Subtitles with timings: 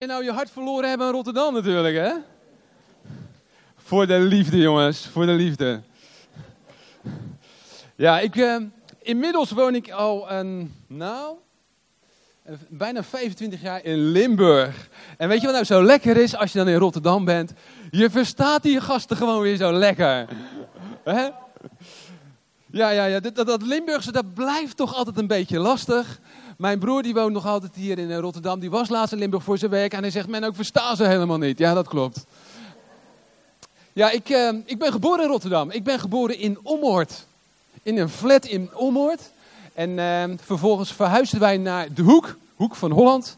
[0.00, 2.12] je nou je hart verloren hebben in Rotterdam natuurlijk, hè?
[3.76, 5.06] Voor de liefde, jongens.
[5.06, 5.80] Voor de liefde.
[7.96, 8.56] Ja, ik, eh,
[9.02, 11.36] inmiddels woon ik al een, nou,
[12.68, 14.88] bijna 25 jaar in Limburg.
[15.16, 17.52] En weet je wat nou zo lekker is als je dan in Rotterdam bent?
[17.90, 20.28] Je verstaat die gasten gewoon weer zo lekker.
[21.04, 21.28] Hè?
[22.66, 23.20] Ja, ja, ja.
[23.20, 26.20] Dat, dat Limburgse, dat blijft toch altijd een beetje lastig.
[26.60, 28.60] Mijn broer die woont nog altijd hier in eh, Rotterdam.
[28.60, 29.92] Die was laatst in Limburg voor zijn werk.
[29.92, 31.58] En hij zegt, men ook versta ze helemaal niet.
[31.58, 32.24] Ja, dat klopt.
[33.92, 35.70] Ja, ik, eh, ik ben geboren in Rotterdam.
[35.70, 37.26] Ik ben geboren in Ommoord.
[37.82, 39.20] In een flat in Ommoord.
[39.74, 42.36] En eh, vervolgens verhuisden wij naar De Hoek.
[42.54, 43.36] Hoek van Holland.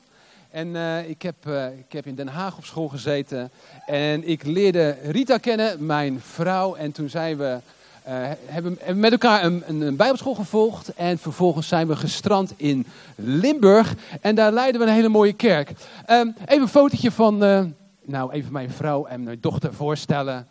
[0.51, 0.77] En
[1.09, 1.35] ik, heb,
[1.79, 3.51] ik heb in Den Haag op school gezeten.
[3.87, 6.75] En ik leerde Rita kennen, mijn vrouw.
[6.75, 7.59] En toen zijn we
[8.02, 10.95] hebben, hebben met elkaar een, een, bijbelschool gevolgd.
[10.95, 13.95] En vervolgens zijn we gestrand in Limburg.
[14.20, 15.73] En daar leiden we een hele mooie kerk.
[16.07, 17.65] Ehm, even een fotootje van, eh,
[18.02, 20.46] nou even mijn vrouw en mijn dochter voorstellen.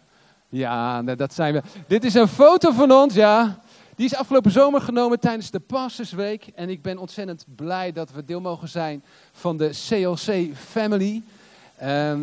[0.50, 1.62] Ja, dat zijn we.
[1.88, 3.60] Dit is een foto van ons, ja.
[3.96, 6.48] Die is afgelopen zomer genomen tijdens de Pastersweek.
[6.56, 11.22] En ik ben ontzettend blij dat we deel mogen zijn van de CLC Family.
[11.78, 12.20] Ehm,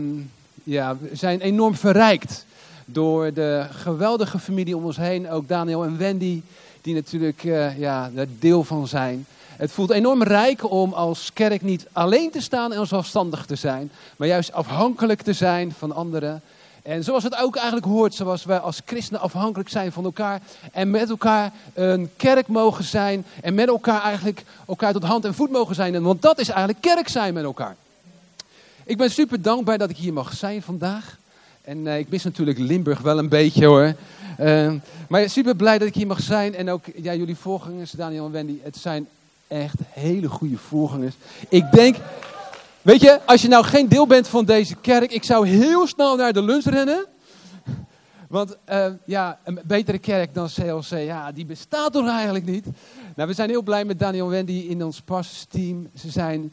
[0.64, 2.47] ja, we zijn enorm verrijkt
[2.92, 5.31] door de geweldige familie om ons heen.
[5.31, 6.42] Ook Daniel en Wendy,
[6.81, 9.27] die natuurlijk eh, ja, deel van zijn.
[9.56, 13.91] Het voelt enorm rijk om als kerk niet alleen te staan en zelfstandig te zijn,
[14.16, 16.42] maar juist afhankelijk te zijn van anderen.
[16.83, 20.41] En zoals het ook eigenlijk hoort, zoals wij als christenen afhankelijk zijn van elkaar
[20.72, 25.34] en met elkaar een kerk mogen zijn en met elkaar eigenlijk elkaar tot hand en
[25.34, 25.94] voet mogen zijn.
[25.94, 27.77] En Want dat is eigenlijk kerk zijn met elkaar.
[28.84, 31.19] Ik ben super dankbaar dat ik hier mag zijn vandaag.
[31.69, 33.94] En eh, ik mis natuurlijk Limburg wel een beetje hoor.
[34.41, 34.72] Uh,
[35.08, 36.55] maar super blij dat ik hier mag zijn.
[36.55, 38.58] En ook ja, jullie voorgangers, Daniel en Wendy.
[38.62, 39.08] Het zijn
[39.47, 41.14] echt hele goede voorgangers.
[41.48, 41.97] Ik denk,
[42.83, 45.12] weet je, als je nou geen deel bent van deze kerk.
[45.12, 47.06] Ik zou heel snel naar de lunch rennen.
[48.28, 52.66] Want uh, ja, een betere kerk dan CLC, ja, die bestaat toch eigenlijk niet.
[53.16, 55.88] Nou, we zijn heel blij met Daniel en Wendy in ons pasteam.
[55.94, 56.53] Ze zijn,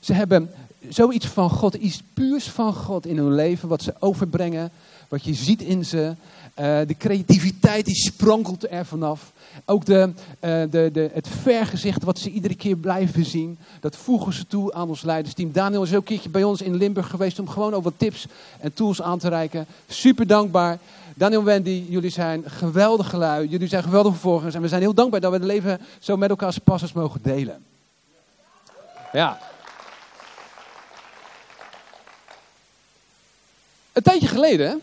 [0.00, 0.50] ze hebben
[0.88, 4.70] zoiets van God, iets puurs van God in hun leven, wat ze overbrengen,
[5.08, 6.14] wat je ziet in ze.
[6.60, 9.32] Uh, de creativiteit die sprankelt er vanaf.
[9.64, 14.32] Ook de, uh, de, de, het vergezicht wat ze iedere keer blijven zien, dat voegen
[14.32, 15.52] ze toe aan ons leidersteam.
[15.52, 18.26] Daniel is ook een keertje bij ons in Limburg geweest om gewoon wat tips
[18.60, 19.66] en tools aan te reiken.
[19.88, 20.78] Super dankbaar.
[21.14, 24.94] Daniel en Wendy, jullie zijn geweldige lui, jullie zijn geweldige volgers en we zijn heel
[24.94, 27.64] dankbaar dat we het leven zo met elkaar als passers mogen delen.
[29.12, 29.38] Ja.
[34.00, 34.80] Een tijdje geleden,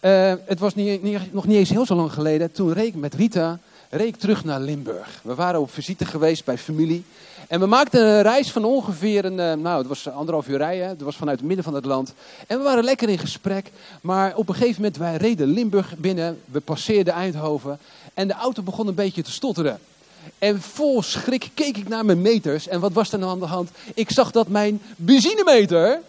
[0.00, 2.94] uh, het was niet, niet, nog niet eens heel zo lang geleden, toen reed ik
[2.94, 3.58] met Rita
[3.90, 5.20] reed ik terug naar Limburg.
[5.22, 7.04] We waren op visite geweest bij familie.
[7.46, 10.88] En we maakten een reis van ongeveer, een, uh, nou het was anderhalf uur rijden,
[10.88, 12.14] het was vanuit het midden van het land.
[12.46, 16.40] En we waren lekker in gesprek, maar op een gegeven moment, wij reden Limburg binnen,
[16.44, 17.78] we passeerden Eindhoven
[18.14, 19.78] en de auto begon een beetje te stotteren.
[20.38, 23.46] En vol schrik keek ik naar mijn meters en wat was er nou aan de
[23.46, 23.70] hand?
[23.94, 26.00] Ik zag dat mijn benzinemeter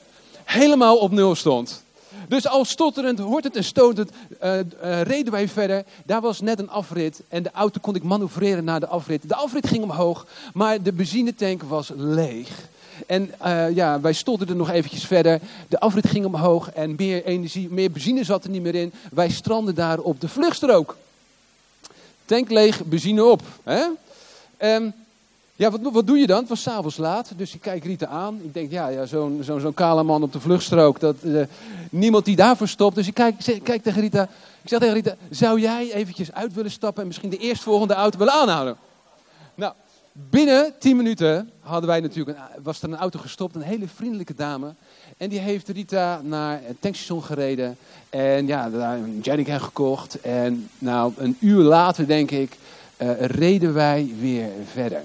[0.44, 1.88] helemaal op nul stond.
[2.28, 4.12] Dus al stotterend, hortend en stotend
[4.44, 5.84] uh, uh, reden wij verder.
[6.06, 9.30] Daar was net een afrit en de auto kon ik manoeuvreren naar de afrit.
[9.30, 12.68] De afrit ging omhoog, maar de benzinetank was leeg.
[13.08, 15.40] En uh, ja, wij stotterden nog eventjes verder.
[15.68, 18.94] De afrit ging omhoog en meer energie, meer benzine zat er niet meer in.
[19.12, 20.98] Wij stranden daar op de vluchtstrook.
[22.26, 23.42] Tank leeg, benzine op.
[23.64, 23.86] Hè?
[24.76, 24.94] Um,
[25.60, 26.40] ja, wat, wat doe je dan?
[26.40, 28.40] Het was s'avonds laat, dus ik kijk Rita aan.
[28.44, 31.42] Ik denk, ja, ja zo'n zo, zo kale man op de vluchtstrook, dat, uh,
[31.92, 32.96] niemand die daarvoor stopt.
[32.96, 34.24] Dus ik kijk, kijk tegen Rita,
[34.62, 38.18] ik zeg tegen Rita, zou jij eventjes uit willen stappen en misschien de eerstvolgende auto
[38.18, 38.78] willen aanhouden?
[39.56, 39.74] Nou,
[40.12, 44.36] binnen 10 minuten hadden wij natuurlijk een, was er een auto gestopt, een hele vriendelijke
[44.36, 44.74] dame.
[45.18, 47.78] En die heeft Rita naar het tankstation gereden.
[48.10, 50.22] En ja, daar een jerrycan gekocht.
[50.22, 52.58] En nou, een uur later, denk ik,
[52.98, 55.02] uh, reden wij weer verder.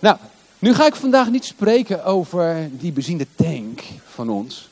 [0.00, 0.16] Nou,
[0.58, 4.68] nu ga ik vandaag niet spreken over die benzine tank van ons.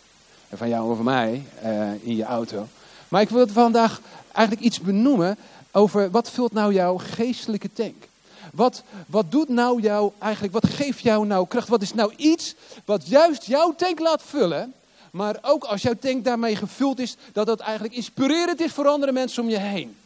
[0.48, 2.68] En van jou over mij uh, in je auto.
[3.08, 4.00] Maar ik wil vandaag
[4.32, 5.38] eigenlijk iets benoemen
[5.72, 8.08] over wat vult nou jouw geestelijke tank.
[8.52, 11.68] Wat, wat doet nou jou eigenlijk, wat geeft jou nou kracht?
[11.68, 12.54] Wat is nou iets
[12.84, 14.74] wat juist jouw tank laat vullen?
[15.10, 19.12] Maar ook als jouw tank daarmee gevuld is, dat dat eigenlijk inspirerend is voor andere
[19.12, 19.96] mensen om je heen.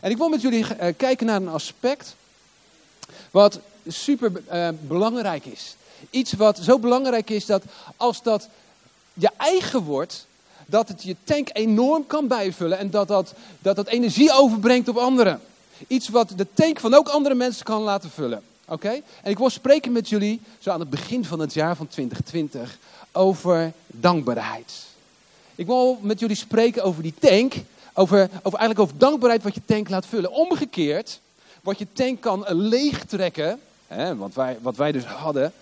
[0.00, 2.16] En ik wil met jullie uh, kijken naar een aspect
[3.30, 5.76] wat super uh, belangrijk is.
[6.10, 7.62] Iets wat zo belangrijk is dat
[7.96, 8.48] als dat
[9.12, 10.26] je eigen wordt,
[10.66, 14.96] dat het je tank enorm kan bijvullen en dat dat, dat, dat energie overbrengt op
[14.96, 15.40] anderen.
[15.86, 18.42] Iets wat de tank van ook andere mensen kan laten vullen.
[18.68, 19.00] Oké?
[19.22, 22.78] En ik wil spreken met jullie, zo aan het begin van het jaar van 2020,
[23.12, 24.72] over dankbaarheid.
[25.54, 27.54] Ik wil met jullie spreken over die tank,
[27.92, 30.32] over, over eigenlijk over dankbaarheid wat je tank laat vullen.
[30.32, 31.20] Omgekeerd,
[31.62, 33.60] wat je tank kan leegtrekken,
[33.94, 35.52] hè, wat, wij, wat wij dus hadden,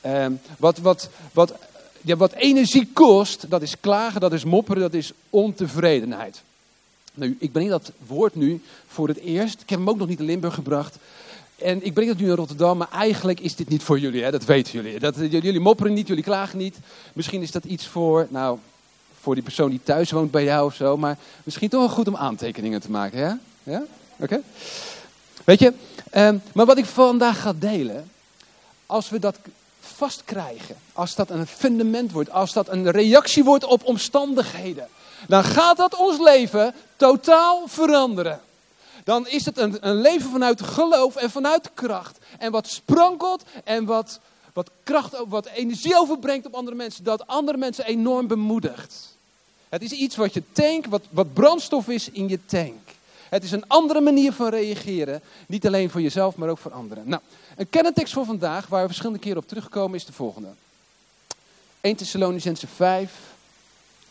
[0.00, 0.26] eh,
[0.58, 1.54] wat, wat, wat,
[2.00, 6.42] ja, wat energie kost, dat is klagen, dat is mopperen, dat is ontevredenheid.
[7.14, 9.60] Nou, ik breng dat woord nu voor het eerst.
[9.60, 10.96] Ik heb hem ook nog niet in Limburg gebracht.
[11.56, 14.30] En ik breng het nu naar Rotterdam, maar eigenlijk is dit niet voor jullie, hè?
[14.30, 14.98] dat weten jullie.
[14.98, 16.78] Dat, jullie mopperen niet, jullie klagen niet.
[17.12, 18.58] Misschien is dat iets voor, nou,
[19.20, 20.96] voor die persoon die thuis woont bij jou of zo.
[20.96, 23.38] Maar misschien toch wel goed om aantekeningen te maken, ja?
[23.62, 23.82] Ja?
[24.16, 24.40] Oké?
[25.44, 25.72] Weet je,
[26.14, 28.10] um, maar wat ik vandaag ga delen,
[28.86, 29.38] als we dat
[29.80, 34.88] vastkrijgen, als dat een fundament wordt, als dat een reactie wordt op omstandigheden,
[35.28, 38.40] dan gaat dat ons leven totaal veranderen.
[39.04, 42.18] Dan is het een, een leven vanuit geloof en vanuit kracht.
[42.38, 44.20] En wat sprankelt en wat,
[44.52, 49.16] wat kracht, wat energie overbrengt op andere mensen, dat andere mensen enorm bemoedigt.
[49.68, 52.80] Het is iets wat je tank, wat, wat brandstof is in je tank.
[53.32, 55.22] Het is een andere manier van reageren.
[55.46, 57.08] Niet alleen voor jezelf, maar ook voor anderen.
[57.08, 57.22] Nou,
[57.56, 60.48] een kerntekst voor vandaag, waar we verschillende keren op terugkomen, is de volgende.
[61.80, 63.12] 1 Thessalonicense 5,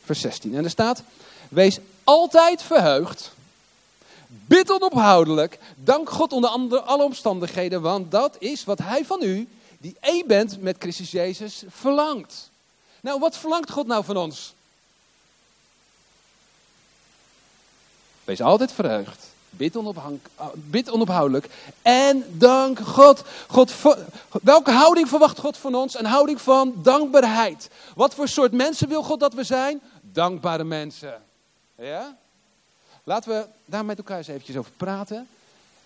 [0.03, 0.55] vers 16.
[0.55, 1.03] En er staat,
[1.49, 3.33] wees altijd verheugd,
[4.27, 9.47] bid onophoudelijk, dank God onder andere alle omstandigheden, want dat is wat hij van u,
[9.77, 12.49] die één bent met Christus Jezus, verlangt.
[13.01, 14.53] Nou, wat verlangt God nou van ons?
[18.31, 19.27] Wees altijd verheugd.
[19.49, 19.77] Bid,
[20.53, 21.49] bid onophoudelijk.
[21.81, 23.23] En dank God.
[23.47, 23.73] God.
[24.43, 25.99] Welke houding verwacht God van ons?
[25.99, 27.69] Een houding van dankbaarheid.
[27.95, 29.81] Wat voor soort mensen wil God dat we zijn?
[30.01, 31.21] Dankbare mensen.
[31.77, 32.17] Ja?
[33.03, 35.27] Laten we daar met elkaar eens eventjes over praten.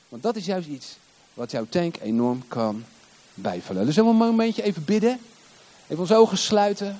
[0.09, 0.97] Want dat is juist iets
[1.33, 2.85] wat jouw tank enorm kan
[3.33, 3.85] bijvullen.
[3.85, 5.19] Dus een momentje even bidden.
[5.83, 6.99] Even onze ogen sluiten.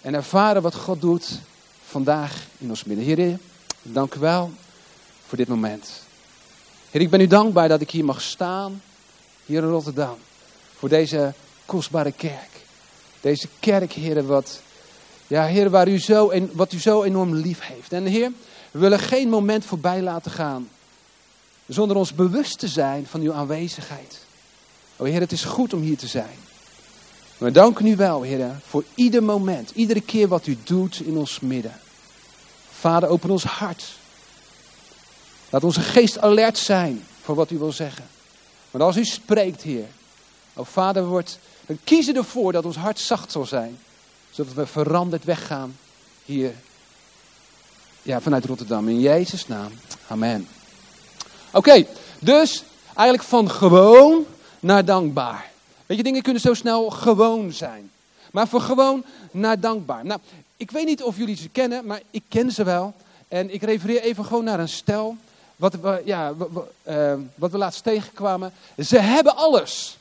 [0.00, 1.40] En ervaren wat God doet
[1.84, 3.04] vandaag in ons midden.
[3.04, 3.38] Heer,
[3.92, 4.50] dank u wel
[5.26, 5.90] voor dit moment.
[6.90, 8.82] Heer, ik ben u dankbaar dat ik hier mag staan,
[9.46, 10.16] hier in Rotterdam,
[10.76, 11.34] voor deze
[11.66, 12.50] kostbare kerk.
[13.20, 14.60] Deze kerk, Heer, wat,
[15.26, 17.92] ja, Heer, waar u zo, en wat u zo enorm lief heeft.
[17.92, 18.32] En Heer,
[18.70, 20.68] we willen geen moment voorbij laten gaan
[21.66, 24.24] zonder ons bewust te zijn van uw aanwezigheid.
[24.96, 26.36] O Heer, het is goed om hier te zijn.
[27.38, 31.40] We danken u wel, Heer, voor ieder moment, iedere keer wat u doet in ons
[31.40, 31.80] midden.
[32.78, 33.84] Vader, open ons hart
[35.50, 38.04] Laat onze geest alert zijn voor wat u wil zeggen.
[38.70, 39.86] Want als u spreekt, Heer,
[40.54, 43.78] o Vader, wordt, dan kiezen ervoor dat ons hart zacht zal zijn.
[44.30, 45.76] Zodat we veranderd weggaan
[46.24, 46.54] hier
[48.02, 48.88] ja, vanuit Rotterdam.
[48.88, 49.72] In Jezus' naam.
[50.08, 50.48] Amen.
[51.52, 51.86] Oké,
[52.20, 52.62] dus
[52.94, 54.26] eigenlijk van gewoon
[54.60, 55.50] naar dankbaar.
[55.86, 57.90] Weet je, dingen kunnen zo snel gewoon zijn.
[58.32, 60.04] Maar van gewoon naar dankbaar.
[60.04, 60.20] Nou,
[60.56, 62.94] ik weet niet of jullie ze kennen, maar ik ken ze wel.
[63.28, 65.16] En ik refereer even gewoon naar een stel.
[65.56, 66.32] Wat, we, ja,
[66.88, 68.52] uh, wat we laatst tegenkwamen.
[68.78, 69.98] Ze hebben alles.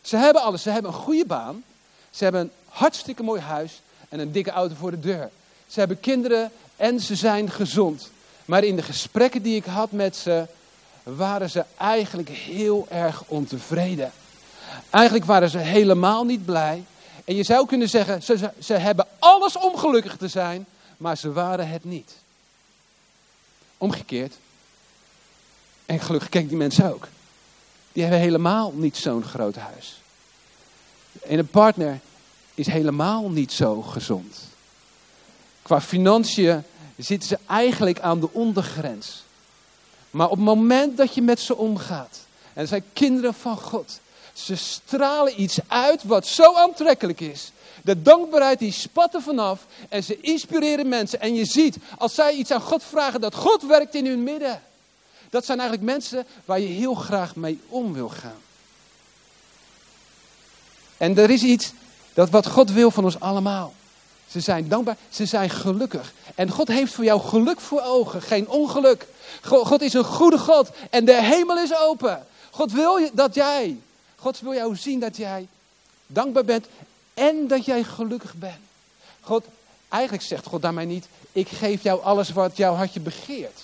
[0.00, 0.62] Ze hebben alles.
[0.62, 1.64] Ze hebben een goede baan.
[2.10, 5.30] Ze hebben een hartstikke mooi huis en een dikke auto voor de deur.
[5.66, 8.10] Ze hebben kinderen en ze zijn gezond.
[8.44, 10.46] Maar in de gesprekken die ik had met ze,
[11.02, 14.12] waren ze eigenlijk heel erg ontevreden.
[14.90, 16.84] Eigenlijk waren ze helemaal niet blij.
[17.24, 20.66] En je zou kunnen zeggen, ze, ze hebben alles om gelukkig te zijn,
[20.96, 22.12] maar ze waren het niet.
[23.78, 24.34] Omgekeerd,
[25.86, 27.08] en gelukkig kijk die mensen ook.
[27.92, 30.00] Die hebben helemaal niet zo'n groot huis.
[31.22, 32.00] En een partner
[32.54, 34.36] is helemaal niet zo gezond.
[35.62, 36.62] Qua financiën
[36.96, 39.22] zitten ze eigenlijk aan de ondergrens.
[40.10, 42.18] Maar op het moment dat je met ze omgaat,
[42.52, 44.00] en zijn kinderen van God,
[44.32, 47.52] ze stralen iets uit wat zo aantrekkelijk is.
[47.82, 51.20] De dankbaarheid die spat er vanaf en ze inspireren mensen.
[51.20, 54.62] En je ziet, als zij iets aan God vragen, dat God werkt in hun midden.
[55.30, 58.40] Dat zijn eigenlijk mensen waar je heel graag mee om wil gaan.
[60.96, 61.72] En er is iets
[62.14, 63.74] dat wat God wil van ons allemaal.
[64.26, 66.12] Ze zijn dankbaar, ze zijn gelukkig.
[66.34, 69.06] En God heeft voor jou geluk voor ogen, geen ongeluk.
[69.42, 72.26] God is een goede God en de hemel is open.
[72.50, 73.78] God wil dat jij,
[74.22, 75.48] God wil jou zien dat jij
[76.06, 76.66] dankbaar bent
[77.14, 78.60] en dat jij gelukkig bent.
[79.20, 79.44] God,
[79.88, 83.60] eigenlijk zegt God daarmee niet, ik geef jou alles wat jouw hartje begeert.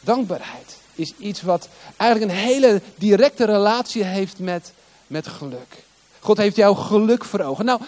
[0.00, 4.72] Dankbaarheid is iets wat eigenlijk een hele directe relatie heeft met,
[5.06, 5.82] met geluk.
[6.20, 7.64] God heeft jou geluk voor ogen.
[7.64, 7.80] Nou,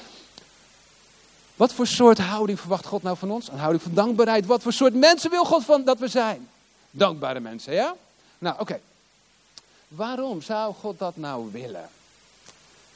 [1.56, 3.48] wat voor soort houding verwacht God nou van ons?
[3.48, 4.46] Een houding van dankbaarheid.
[4.46, 6.48] Wat voor soort mensen wil God van dat we zijn?
[6.90, 7.94] Dankbare mensen, ja?
[8.38, 8.80] Nou, oké.
[9.90, 11.88] Waarom zou God dat nou willen?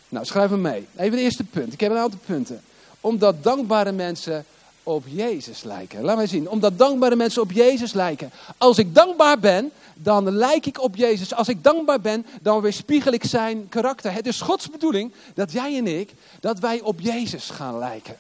[0.08, 0.86] Nou, schrijf hem mee.
[0.96, 1.72] Even het eerste punt.
[1.72, 2.62] Ik heb een aantal punten.
[3.00, 4.44] Omdat dankbare mensen
[4.82, 6.02] op Jezus lijken.
[6.02, 6.48] Laat mij zien.
[6.48, 8.30] Omdat dankbare mensen op Jezus lijken.
[8.58, 11.34] Als ik dankbaar ben, dan lijk ik op Jezus.
[11.34, 14.12] Als ik dankbaar ben, dan weerspiegel ik zijn karakter.
[14.12, 18.16] Het is Gods bedoeling dat jij en ik, dat wij op Jezus gaan lijken.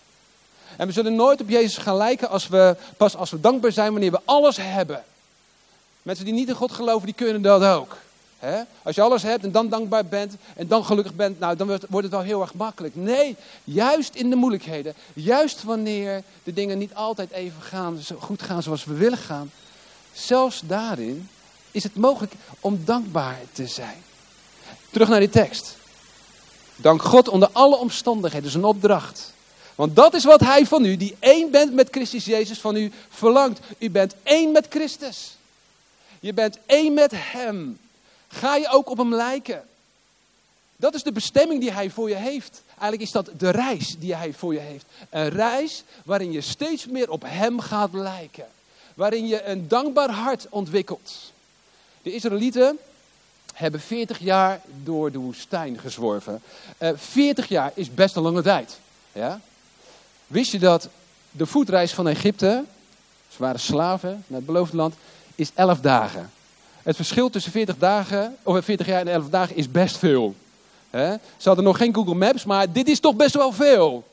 [0.76, 3.92] En we zullen nooit op Jezus gaan lijken als we, pas als we dankbaar zijn
[3.92, 5.04] wanneer we alles hebben.
[6.02, 7.96] Mensen die niet in God geloven, die kunnen dat ook.
[8.82, 12.06] Als je alles hebt en dan dankbaar bent en dan gelukkig bent, nou, dan wordt
[12.06, 12.96] het wel heel erg makkelijk.
[12.96, 18.42] Nee, juist in de moeilijkheden, juist wanneer de dingen niet altijd even gaan, zo goed
[18.42, 19.50] gaan zoals we willen gaan,
[20.12, 21.28] zelfs daarin
[21.70, 24.02] is het mogelijk om dankbaar te zijn.
[24.90, 25.76] Terug naar die tekst.
[26.76, 29.32] Dank God onder alle omstandigheden, dat is een opdracht.
[29.74, 32.92] Want dat is wat Hij van u, die één bent met Christus Jezus, van u
[33.08, 33.60] verlangt.
[33.78, 35.36] U bent één met Christus.
[36.20, 37.78] Je bent één met Hem.
[38.34, 39.64] Ga je ook op Hem lijken?
[40.76, 42.62] Dat is de bestemming die Hij voor je heeft.
[42.68, 44.84] Eigenlijk is dat de reis die Hij voor je heeft.
[45.10, 48.46] Een reis waarin je steeds meer op Hem gaat lijken.
[48.94, 51.32] Waarin je een dankbaar hart ontwikkelt.
[52.02, 52.78] De Israëlieten
[53.54, 56.42] hebben 40 jaar door de woestijn gezworven.
[56.78, 58.78] Uh, eh, 40 jaar is best een lange tijd.
[59.12, 59.40] Ja?
[60.26, 60.88] Wist je dat
[61.30, 62.64] de voetreis van Egypte,
[63.28, 64.94] ze waren slaven naar het beloofde land,
[65.34, 66.30] is 11 dagen.
[66.84, 70.34] Het verschil tussen 40, dagen, of 40 jaar en 11 dagen is best veel.
[70.90, 74.04] Ze hadden nog geen Google Maps, maar dit is toch best wel veel.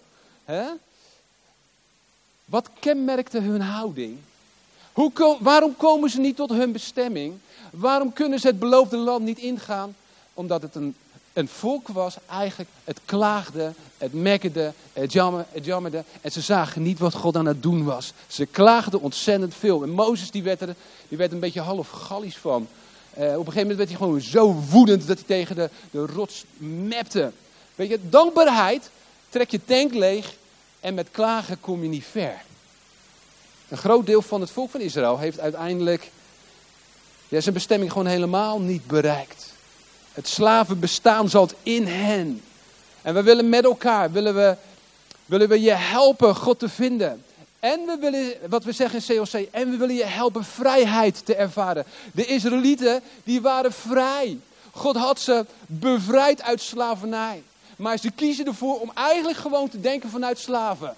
[2.45, 4.17] Wat kenmerkte hun houding?
[4.93, 7.33] Hoe, waarom komen ze niet tot hun bestemming?
[7.71, 9.95] Waarom kunnen ze het beloofde land niet ingaan?
[10.33, 10.95] Omdat het een
[11.33, 16.03] een volk was eigenlijk, het klaagde, het mekkerde, het, jammer, het jammerde.
[16.21, 18.13] En ze zagen niet wat God aan het doen was.
[18.27, 19.83] Ze klaagden ontzettend veel.
[19.83, 20.75] En Mozes die werd er
[21.07, 22.67] die werd een beetje half gallisch van.
[23.17, 26.05] Uh, op een gegeven moment werd hij gewoon zo woedend dat hij tegen de, de
[26.05, 27.31] rots mepte.
[27.75, 28.89] Weet je, dankbaarheid
[29.29, 30.33] trek je tank leeg
[30.79, 32.41] en met klagen kom je niet ver.
[33.67, 36.11] Een groot deel van het volk van Israël heeft uiteindelijk
[37.29, 39.50] zijn bestemming gewoon helemaal niet bereikt.
[40.13, 42.43] Het slavenbestaan zat in hen.
[43.01, 44.55] En we willen met elkaar, willen we,
[45.25, 47.23] willen we je helpen God te vinden.
[47.59, 51.35] En we willen, wat we zeggen in COC, en we willen je helpen vrijheid te
[51.35, 51.85] ervaren.
[52.13, 54.39] De Israëlieten, die waren vrij.
[54.71, 57.43] God had ze bevrijd uit slavernij.
[57.75, 60.95] Maar ze kiezen ervoor om eigenlijk gewoon te denken vanuit slaven.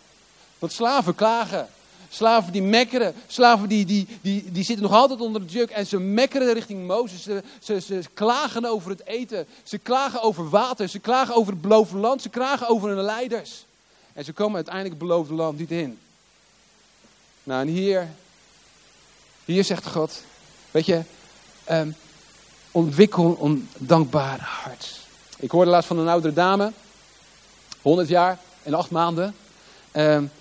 [0.60, 1.68] Want slaven klagen.
[2.14, 3.14] Slaven die mekkeren.
[3.28, 5.70] Slaven die, die, die, die zitten nog altijd onder de juk.
[5.70, 7.24] En ze mekkeren richting Mozes.
[7.24, 9.48] Ze, ze, ze klagen over het eten.
[9.64, 10.90] Ze klagen over water.
[10.90, 12.22] Ze klagen over het beloofde land.
[12.22, 13.66] Ze klagen over hun leiders.
[14.14, 16.00] En ze komen uiteindelijk het beloofde land niet in.
[17.44, 18.10] Nou, en hier,
[19.46, 20.24] hier zegt God,
[20.72, 21.02] weet je,
[21.72, 21.96] um,
[22.72, 25.00] ontwikkel een dankbaar hart.
[25.38, 26.72] Ik hoorde laatst van een oudere dame,
[27.82, 29.36] 100 jaar en 8 maanden.
[29.94, 30.32] Um,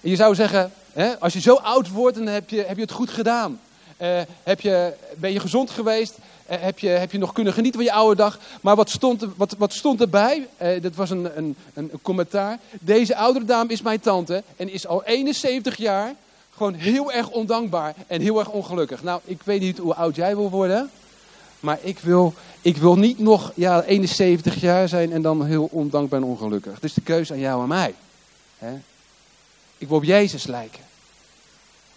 [0.00, 0.72] je zou zeggen,
[1.18, 3.60] als je zo oud wordt, dan heb je, heb je het goed gedaan.
[4.02, 6.18] Uh, heb je, ben je gezond geweest?
[6.50, 8.38] Uh, heb, je, heb je nog kunnen genieten van je oude dag?
[8.60, 10.48] Maar wat stond, wat, wat stond erbij?
[10.62, 12.58] Uh, dat was een, een, een, commentaar.
[12.80, 16.14] Deze oudere dame is mijn tante en is al 71 jaar
[16.54, 19.02] gewoon heel erg ondankbaar en heel erg ongelukkig.
[19.02, 20.90] Nou, ik weet niet hoe oud jij wil worden.
[21.60, 26.20] Maar ik wil, ik wil niet nog ja, 71 jaar zijn en dan heel ondankbaar
[26.20, 26.80] en ongelukkig.
[26.80, 27.94] Dus de keuze aan jou en mij.
[29.82, 30.80] Ik wil op Jezus lijken.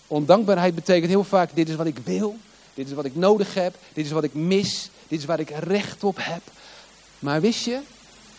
[0.07, 2.37] Ondankbaarheid betekent heel vaak: dit is wat ik wil,
[2.73, 5.49] dit is wat ik nodig heb, dit is wat ik mis, dit is waar ik
[5.49, 6.41] recht op heb.
[7.19, 7.79] Maar wist je,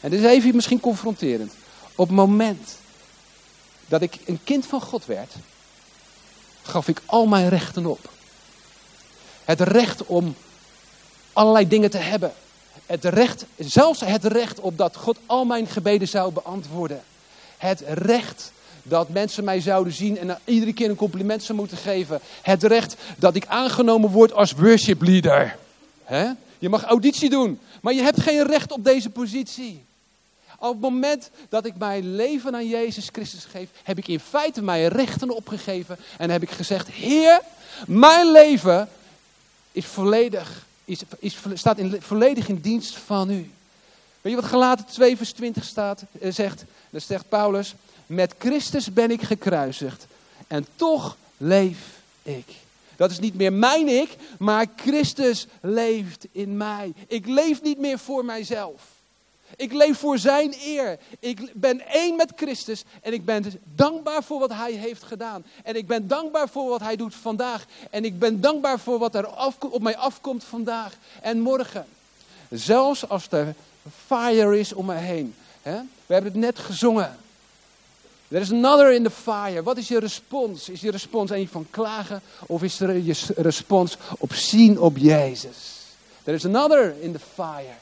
[0.01, 1.53] en dit is even misschien confronterend,
[1.95, 2.77] op het moment
[3.87, 5.33] dat ik een kind van God werd,
[6.63, 8.11] gaf ik al mijn rechten op.
[9.45, 10.37] Het recht om
[11.33, 12.33] allerlei dingen te hebben.
[12.87, 17.03] Het recht, zelfs het recht op dat God al mijn gebeden zou beantwoorden.
[17.57, 18.55] Het recht
[18.89, 22.21] dat mensen mij zouden zien en iedere keer een compliment zou moeten geven.
[22.43, 25.57] Het recht dat ik aangenomen word als worship leader.
[26.59, 29.85] Je mag auditie doen, maar je hebt geen recht op deze positie.
[30.59, 34.63] Op het moment dat ik mijn leven aan Jezus Christus geef, heb ik in feite
[34.63, 35.99] mijn rechten opgegeven.
[36.19, 37.41] En heb ik gezegd, Heer,
[37.87, 38.89] mijn leven
[39.73, 43.51] is volledig, is, is, staat in, volledig in dienst van u.
[44.21, 46.65] Weet je wat Galaten 2 vers 20 staat, eh, zegt?
[46.91, 47.75] Dat zegt Paulus,
[48.07, 50.07] met Christus ben ik gekruisigd
[50.47, 51.79] en toch leef
[52.23, 52.47] ik.
[52.97, 56.93] Dat is niet meer mijn ik, maar Christus leeft in mij.
[57.07, 58.83] Ik leef niet meer voor mijzelf.
[59.57, 60.99] Ik leef voor zijn eer.
[61.19, 65.45] Ik ben één met Christus en ik ben dankbaar voor wat hij heeft gedaan.
[65.63, 67.67] En ik ben dankbaar voor wat hij doet vandaag.
[67.91, 69.29] En ik ben dankbaar voor wat er
[69.61, 71.87] op mij afkomt vandaag en morgen.
[72.51, 73.55] Zelfs als er
[74.07, 75.35] fire is om me heen.
[75.63, 77.17] We hebben het net gezongen.
[78.29, 79.63] There is another in the fire.
[79.63, 80.69] Wat is je respons?
[80.69, 85.57] Is je respons een van klagen of is er je respons op zien op Jezus?
[86.23, 87.75] There is another in the fire.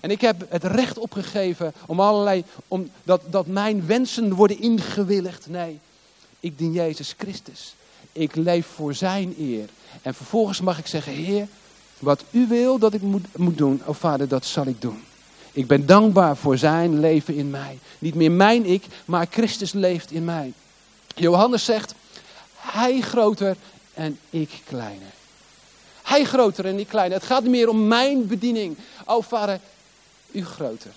[0.00, 5.46] En ik heb het recht opgegeven om allerlei, om dat, dat mijn wensen worden ingewilligd.
[5.48, 5.78] Nee,
[6.40, 7.74] ik dien Jezus Christus.
[8.12, 9.68] Ik leef voor zijn eer.
[10.02, 11.46] En vervolgens mag ik zeggen, Heer,
[11.98, 15.04] wat u wil dat ik moet, moet doen, oh Vader, dat zal ik doen.
[15.52, 17.78] Ik ben dankbaar voor zijn leven in mij.
[17.98, 20.52] Niet meer mijn ik, maar Christus leeft in mij.
[21.14, 21.94] Johannes zegt,
[22.56, 23.56] hij groter
[23.94, 25.10] en ik kleiner.
[26.02, 27.18] Hij groter en ik kleiner.
[27.18, 28.76] Het gaat niet meer om mijn bediening.
[29.06, 29.60] Oh vader,
[30.30, 30.90] u groter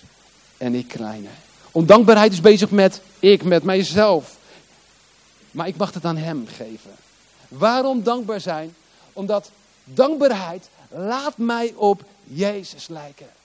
[0.56, 1.30] en ik kleiner.
[1.72, 4.36] Ondankbaarheid is bezig met ik, met mijzelf.
[5.50, 6.90] Maar ik mag het aan hem geven.
[7.48, 8.74] Waarom dankbaar zijn?
[9.12, 9.50] Omdat
[9.84, 13.35] dankbaarheid laat mij op Jezus lijken.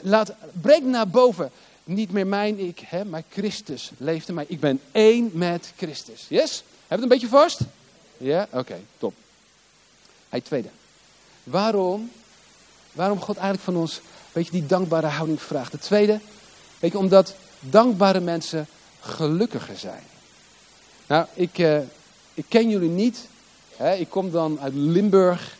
[0.00, 1.50] Laat, breek naar boven.
[1.84, 4.44] Niet meer mijn ik, hè, maar Christus leeft in mij.
[4.48, 6.26] Ik ben één met Christus.
[6.28, 6.64] Yes?
[6.86, 7.60] Heb het een beetje vast?
[8.16, 8.48] Ja?
[8.50, 9.14] Oké, top.
[10.28, 10.68] Hij tweede.
[11.44, 12.10] Waarom?
[12.92, 14.00] Waarom God eigenlijk van ons,
[14.32, 15.72] weet je, die dankbare houding vraagt.
[15.72, 16.20] De tweede,
[16.78, 18.66] weet je, omdat dankbare mensen
[19.00, 20.02] gelukkiger zijn.
[21.06, 21.78] Nou, ik, uh,
[22.34, 23.28] ik ken jullie niet.
[23.76, 25.56] Hè, ik kom dan uit Limburg.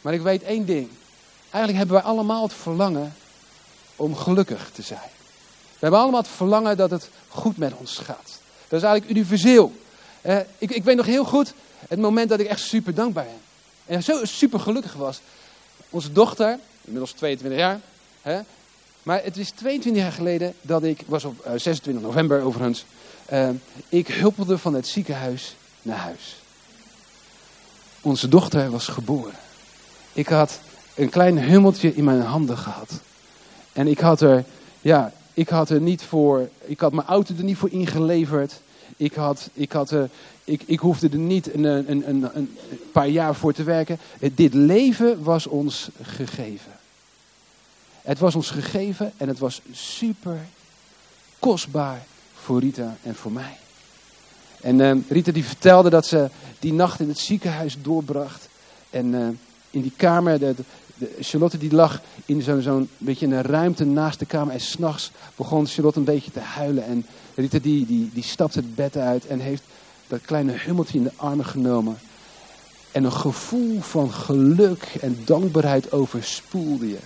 [0.00, 0.88] Maar ik weet één ding.
[1.50, 3.14] Eigenlijk hebben wij allemaal het verlangen
[3.96, 5.10] om gelukkig te zijn.
[5.48, 8.40] We hebben allemaal het verlangen dat het goed met ons gaat.
[8.68, 9.72] Dat is eigenlijk universeel.
[10.20, 11.52] Eh, ik, ik weet nog heel goed
[11.88, 13.40] het moment dat ik echt super dankbaar ben.
[13.96, 15.20] En zo super gelukkig was.
[15.90, 17.80] Onze dochter, inmiddels 22 jaar.
[18.22, 18.40] Hè,
[19.02, 22.84] maar het is 22 jaar geleden dat ik, was op 26 eh, november overigens.
[23.32, 23.48] Uh,
[23.88, 26.36] ik huppelde van het ziekenhuis naar huis.
[28.00, 29.34] Onze dochter was geboren.
[30.12, 30.60] Ik had
[30.98, 33.00] een klein hummeltje in mijn handen gehad.
[33.72, 34.44] En ik had er,
[34.80, 38.60] ja, ik had er niet voor, ik had mijn auto er niet voor ingeleverd.
[38.96, 40.02] Ik, had, ik, had, uh,
[40.44, 42.56] ik, ik hoefde er niet een, een, een, een
[42.92, 43.98] paar jaar voor te werken.
[44.34, 46.72] Dit leven was ons gegeven.
[48.02, 50.38] Het was ons gegeven en het was super
[51.38, 53.56] kostbaar voor Rita en voor mij.
[54.60, 58.48] En uh, Rita die vertelde dat ze die nacht in het ziekenhuis doorbracht.
[58.90, 59.38] En
[59.70, 60.54] in die kamer, de,
[61.20, 64.52] Charlotte die lag in zo'n zo'n beetje een ruimte naast de kamer.
[64.54, 66.84] En s'nachts begon Charlotte een beetje te huilen.
[66.84, 69.62] En Rita die, die, die stapte het bed uit en heeft
[70.06, 71.98] dat kleine hummeltje in de armen genomen.
[72.92, 76.98] En een gevoel van geluk en dankbaarheid overspoelde je.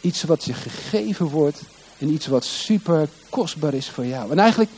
[0.00, 1.62] Iets wat je gegeven wordt
[1.98, 4.30] en iets wat super kostbaar is voor jou.
[4.30, 4.70] En eigenlijk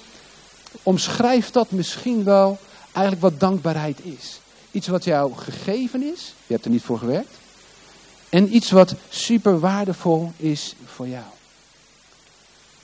[0.82, 2.58] omschrijft dat misschien wel
[2.92, 4.40] eigenlijk wat dankbaarheid is.
[4.70, 7.40] Iets wat jou gegeven is, je hebt er niet voor gewerkt.
[8.32, 11.24] En iets wat super waardevol is voor jou.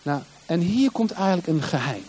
[0.03, 2.05] Nou, en hier komt eigenlijk een geheim.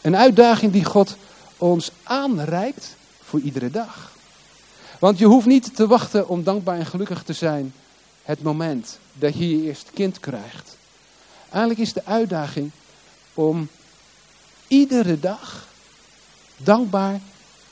[0.00, 1.16] Een uitdaging die God
[1.56, 4.12] ons aanreikt voor iedere dag.
[4.98, 7.74] Want je hoeft niet te wachten om dankbaar en gelukkig te zijn
[8.22, 10.76] het moment dat je je eerste kind krijgt.
[11.50, 12.70] Eigenlijk is de uitdaging
[13.34, 13.68] om
[14.68, 15.66] iedere dag
[16.56, 17.20] dankbaar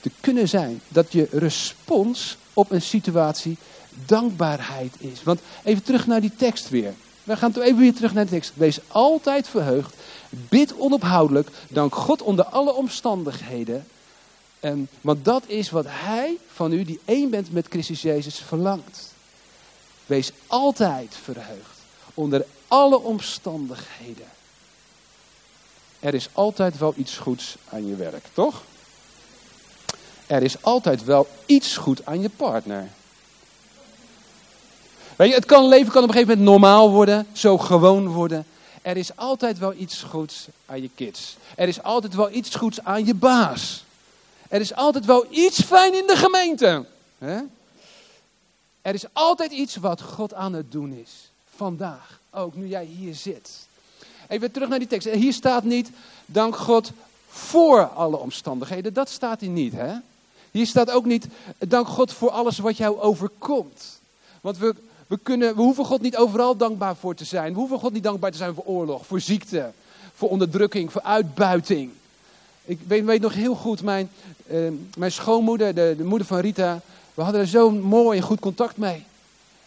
[0.00, 0.80] te kunnen zijn.
[0.88, 3.56] Dat je respons op een situatie
[4.06, 5.22] dankbaarheid is.
[5.22, 6.94] Want even terug naar die tekst weer.
[7.24, 8.52] We gaan even weer terug naar de tekst.
[8.54, 9.94] Wees altijd verheugd.
[10.30, 11.48] Bid onophoudelijk.
[11.68, 13.86] Dank God onder alle omstandigheden.
[14.60, 19.12] En, want dat is wat Hij van u, die één bent met Christus Jezus, verlangt.
[20.06, 21.78] Wees altijd verheugd.
[22.14, 24.26] Onder alle omstandigheden.
[26.00, 28.62] Er is altijd wel iets goeds aan je werk, toch?
[30.26, 32.88] Er is altijd wel iets goed aan je partner.
[35.20, 38.46] Weet je, het kan, leven kan op een gegeven moment normaal worden, zo gewoon worden.
[38.82, 41.36] Er is altijd wel iets goeds aan je kids.
[41.56, 43.84] Er is altijd wel iets goeds aan je baas.
[44.48, 46.84] Er is altijd wel iets fijn in de gemeente.
[48.82, 51.10] Er is altijd iets wat God aan het doen is.
[51.56, 53.50] Vandaag, ook nu jij hier zit.
[54.28, 55.08] Even terug naar die tekst.
[55.08, 55.90] Hier staat niet,
[56.26, 56.90] dank God
[57.28, 58.92] voor alle omstandigheden.
[58.92, 59.74] Dat staat hier niet.
[60.50, 61.26] Hier staat ook niet,
[61.58, 63.98] dank God voor alles wat jou overkomt.
[64.40, 64.74] Want we,
[65.10, 67.52] we, kunnen, we hoeven God niet overal dankbaar voor te zijn.
[67.52, 69.70] We hoeven God niet dankbaar te zijn voor oorlog, voor ziekte,
[70.14, 71.90] voor onderdrukking, voor uitbuiting.
[72.64, 74.10] Ik weet, weet nog heel goed, mijn,
[74.50, 76.80] uh, mijn schoonmoeder, de, de, moeder van Rita,
[77.14, 79.04] we hadden er zo mooi en goed contact mee.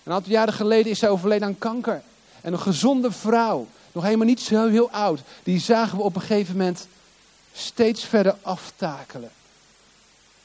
[0.04, 2.02] Een aantal jaren geleden is zij overleden aan kanker.
[2.42, 6.22] En een gezonde vrouw, nog helemaal niet zo heel oud, die zagen we op een
[6.22, 6.88] gegeven moment
[7.54, 9.32] steeds verder aftakelen.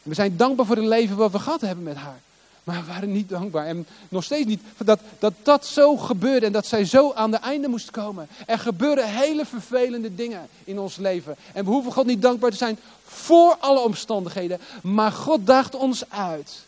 [0.03, 2.21] we zijn dankbaar voor het leven wat we gehad hebben met haar.
[2.69, 3.67] Maar waren niet dankbaar.
[3.67, 7.37] En nog steeds niet dat, dat dat zo gebeurde en dat zij zo aan de
[7.37, 8.29] einde moest komen.
[8.47, 11.37] Er gebeuren hele vervelende dingen in ons leven.
[11.53, 14.61] En we hoeven God niet dankbaar te zijn voor alle omstandigheden.
[14.83, 16.65] Maar God daagt ons uit.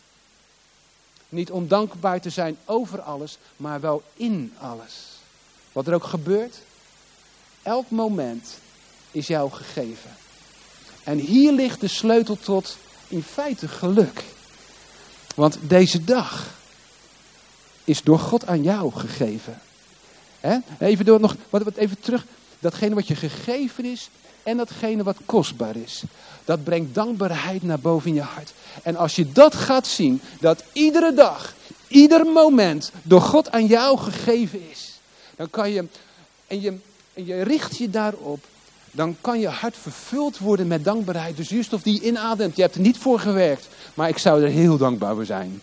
[1.29, 5.07] Niet om dankbaar te zijn over alles, maar wel in alles.
[5.73, 6.57] Wat er ook gebeurt,
[7.63, 8.59] elk moment
[9.11, 10.11] is jou gegeven.
[11.05, 12.77] En hier ligt de sleutel tot
[13.09, 14.25] in feite geluk.
[15.41, 16.47] Want deze dag
[17.85, 19.61] is door God aan jou gegeven.
[20.79, 22.25] Even, door nog, wat, wat even terug.
[22.59, 24.11] Datgene wat je gegeven is
[24.43, 26.03] en datgene wat kostbaar is.
[26.45, 28.53] Dat brengt dankbaarheid naar boven in je hart.
[28.83, 31.55] En als je dat gaat zien, dat iedere dag,
[31.89, 35.01] ieder moment door God aan jou gegeven is.
[35.37, 35.85] Dan kan je,
[36.47, 36.79] en je,
[37.15, 38.45] en je richt je daarop
[38.91, 41.37] dan kan je hart vervuld worden met dankbaarheid.
[41.37, 44.49] Dus juist of die inademt, je hebt er niet voor gewerkt, maar ik zou er
[44.49, 45.61] heel dankbaar voor zijn.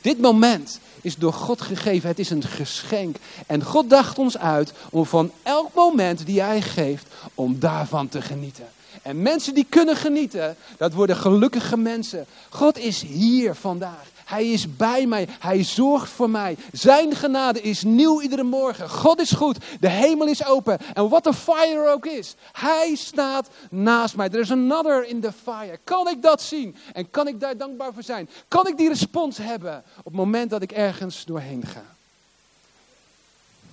[0.00, 3.16] Dit moment is door God gegeven, het is een geschenk.
[3.46, 8.22] En God dacht ons uit om van elk moment die Hij geeft, om daarvan te
[8.22, 8.66] genieten.
[9.02, 12.26] En mensen die kunnen genieten, dat worden gelukkige mensen.
[12.48, 14.14] God is hier vandaag.
[14.26, 15.28] Hij is bij mij.
[15.38, 16.56] Hij zorgt voor mij.
[16.72, 18.90] Zijn genade is nieuw iedere morgen.
[18.90, 19.58] God is goed.
[19.80, 20.78] De hemel is open.
[20.94, 22.34] En wat de fire ook is.
[22.52, 24.28] Hij staat naast mij.
[24.28, 25.78] Er is another in the fire.
[25.84, 26.76] Kan ik dat zien?
[26.92, 28.28] En kan ik daar dankbaar voor zijn?
[28.48, 31.84] Kan ik die respons hebben op het moment dat ik ergens doorheen ga?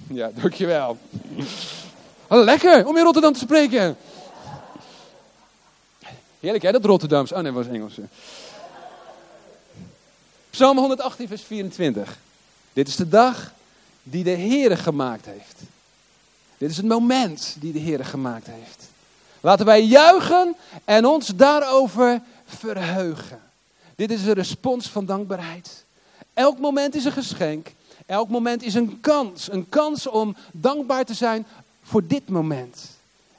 [0.08, 0.98] Ja, dankjewel.
[2.28, 3.98] Lekker om in Rotterdam te spreken.
[6.44, 7.32] Heerlijk hè, dat Rotterdams.
[7.32, 7.98] Oh nee, dat was Engels.
[10.50, 12.18] Psalm 118, vers 24.
[12.74, 13.54] Dit is de dag
[14.04, 15.60] die de Heere gemaakt heeft.
[16.58, 18.84] Dit is het moment die de Heere gemaakt heeft.
[19.42, 23.40] Laten wij juichen en ons daarover verheugen.
[23.96, 25.84] Dit is een respons van dankbaarheid.
[26.34, 27.72] Elk moment is een geschenk.
[28.06, 29.52] Elk moment is een kans.
[29.52, 31.46] Een kans om dankbaar te zijn
[31.84, 32.90] voor dit moment.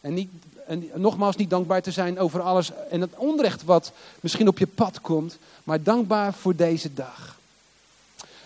[0.00, 0.30] En niet
[0.66, 4.66] en nogmaals niet dankbaar te zijn over alles en het onrecht wat misschien op je
[4.66, 7.38] pad komt, maar dankbaar voor deze dag.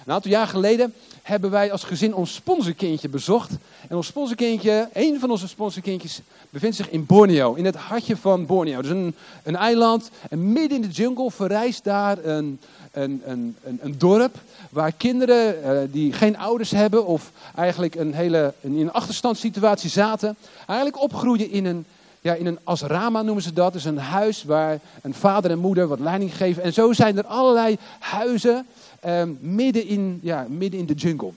[0.09, 3.51] Een aantal jaar geleden hebben wij als gezin ons sponsorkindje bezocht.
[3.89, 8.47] En ons sponsorkindje, een van onze sponsorkindjes, bevindt zich in Borneo, in het hartje van
[8.47, 8.83] Borneo.
[8.83, 12.61] Dus een, een eiland en midden in de jungle verrijst daar een,
[12.93, 14.37] een, een, een, dorp
[14.71, 20.37] waar kinderen uh, die geen ouders hebben of eigenlijk een hele, in een achterstandssituatie zaten,
[20.67, 21.87] eigenlijk opgroeien in een,
[22.29, 23.73] ja, in een asrama noemen ze dat.
[23.73, 26.63] Dus een huis waar een vader en moeder wat leiding geven.
[26.63, 28.67] En zo zijn er allerlei huizen
[29.01, 31.33] eh, midden, in, ja, midden in de jungle.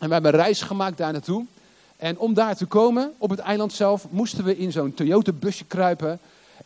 [0.00, 1.44] En we hebben een reis gemaakt daar naartoe.
[1.96, 6.18] En om daar te komen, op het eiland zelf, moesten we in zo'n Toyota-busje kruipen.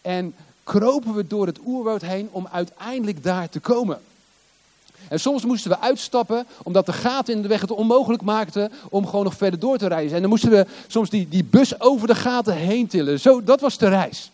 [0.02, 4.00] En kropen we door het oerwoud heen om uiteindelijk daar te komen.
[5.10, 9.06] En soms moesten we uitstappen, omdat de gaten in de weg het onmogelijk maakten om
[9.06, 10.14] gewoon nog verder door te reizen.
[10.14, 13.20] En dan moesten we soms die, die bus over de gaten heen tillen.
[13.20, 14.30] Zo, dat was de reis.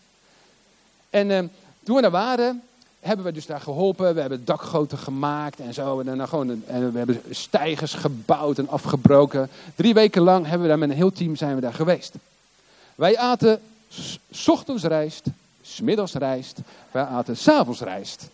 [1.10, 1.38] En eh,
[1.82, 2.62] toen we daar waren,
[3.00, 4.14] hebben we dus daar geholpen.
[4.14, 6.00] We hebben dakgoten gemaakt en zo.
[6.00, 9.48] En, dan gewoon, en we hebben stijgers gebouwd en afgebroken.
[9.74, 12.14] Drie weken lang hebben we daar met een heel team zijn we daar geweest.
[12.94, 13.60] Wij aten
[14.30, 15.24] s ochtends rijst,
[15.62, 16.58] smiddags rijst.
[16.90, 18.28] Wij aten s'avonds rijst.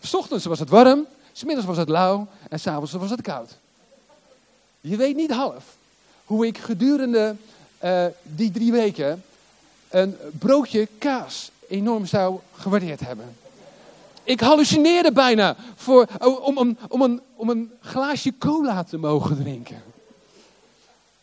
[0.00, 1.06] S ochtends was het warm,
[1.38, 3.56] Smiddags was het lauw en s'avonds was het koud.
[4.80, 5.64] Je weet niet half
[6.24, 7.36] hoe ik gedurende
[7.84, 9.24] uh, die drie weken
[9.88, 13.36] een broodje kaas enorm zou gewaardeerd hebben.
[14.22, 19.82] Ik hallucineerde bijna voor, om, om, om, een, om een glaasje cola te mogen drinken.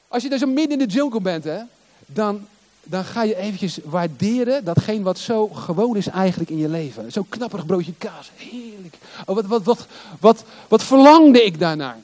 [0.08, 1.62] Als je dus midden in de jungle bent, hè,
[2.06, 2.48] dan
[2.86, 7.12] dan ga je eventjes waarderen datgene wat zo gewoon is eigenlijk in je leven.
[7.12, 8.96] Zo'n knapperig broodje kaas, heerlijk.
[9.26, 9.88] Oh, wat, wat, wat,
[10.20, 11.98] wat, wat verlangde ik daarnaar?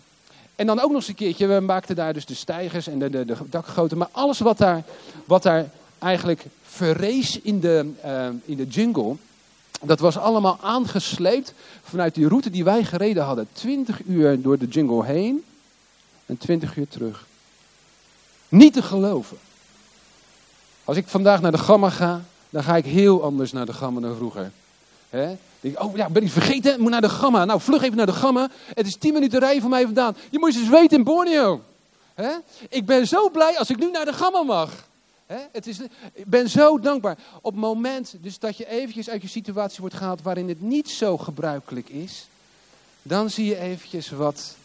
[0.55, 3.09] En dan ook nog eens een keertje, we maakten daar dus de stijgers en de,
[3.09, 3.97] de, de dakgoten.
[3.97, 4.83] Maar alles wat daar,
[5.25, 9.15] wat daar eigenlijk verrees in de, uh, in de jungle,
[9.81, 13.47] dat was allemaal aangesleept vanuit die route die wij gereden hadden.
[13.53, 15.43] Twintig uur door de jungle heen
[16.25, 17.25] en twintig uur terug.
[18.49, 19.37] Niet te geloven.
[20.83, 23.99] Als ik vandaag naar de Gamma ga, dan ga ik heel anders naar de Gamma
[24.01, 24.51] dan vroeger.
[25.75, 26.73] Oh ja, ben ik vergeten?
[26.73, 27.45] Ik moet naar de Gamma.
[27.45, 28.49] Nou, vlug even naar de Gamma.
[28.73, 30.15] Het is 10 minuten rijden van mij vandaan.
[30.29, 31.61] Je moet eens weten in Borneo.
[32.69, 34.89] Ik ben zo blij als ik nu naar de Gamma mag.
[35.25, 35.39] He?
[35.51, 35.79] Het is,
[36.13, 37.17] ik ben zo dankbaar.
[37.41, 40.89] Op het moment dus dat je eventjes uit je situatie wordt gehaald waarin het niet
[40.89, 42.27] zo gebruikelijk is,
[43.01, 44.55] dan zie je eventjes wat,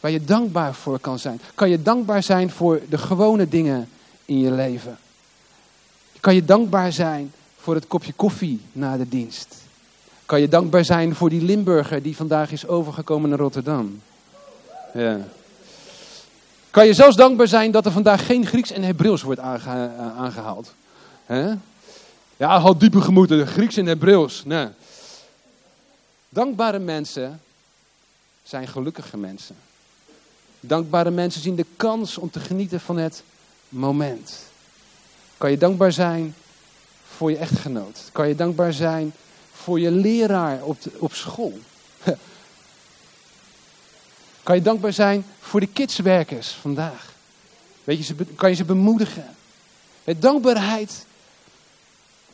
[0.00, 1.40] waar je dankbaar voor kan zijn.
[1.54, 3.88] Kan je dankbaar zijn voor de gewone dingen
[4.24, 4.98] in je leven.
[6.20, 9.56] Kan je dankbaar zijn voor het kopje koffie na de dienst?
[10.26, 14.00] Kan je dankbaar zijn voor die Limburger die vandaag is overgekomen naar Rotterdam?
[14.94, 15.20] Ja.
[16.70, 20.74] Kan je zelfs dankbaar zijn dat er vandaag geen Grieks en Hebreeuws wordt aange aangehaald?
[21.26, 21.52] He?
[22.36, 24.44] Ja, had diepe gemoeden, Grieks en Hebreeuws.
[24.44, 24.68] Nee.
[26.28, 27.40] Dankbare mensen
[28.42, 29.56] zijn gelukkige mensen.
[30.60, 33.22] Dankbare mensen zien de kans om te genieten van het
[33.68, 34.47] moment.
[35.38, 36.34] Kan je dankbaar zijn
[37.08, 38.08] voor je echtgenoot?
[38.12, 39.12] Kan je dankbaar zijn
[39.52, 41.58] voor je leraar op, op school?
[44.42, 47.12] Kan je dankbaar zijn voor de kidswerkers vandaag?
[47.84, 49.36] Weet je, kan je ze bemoedigen?
[50.18, 51.06] dankbaarheid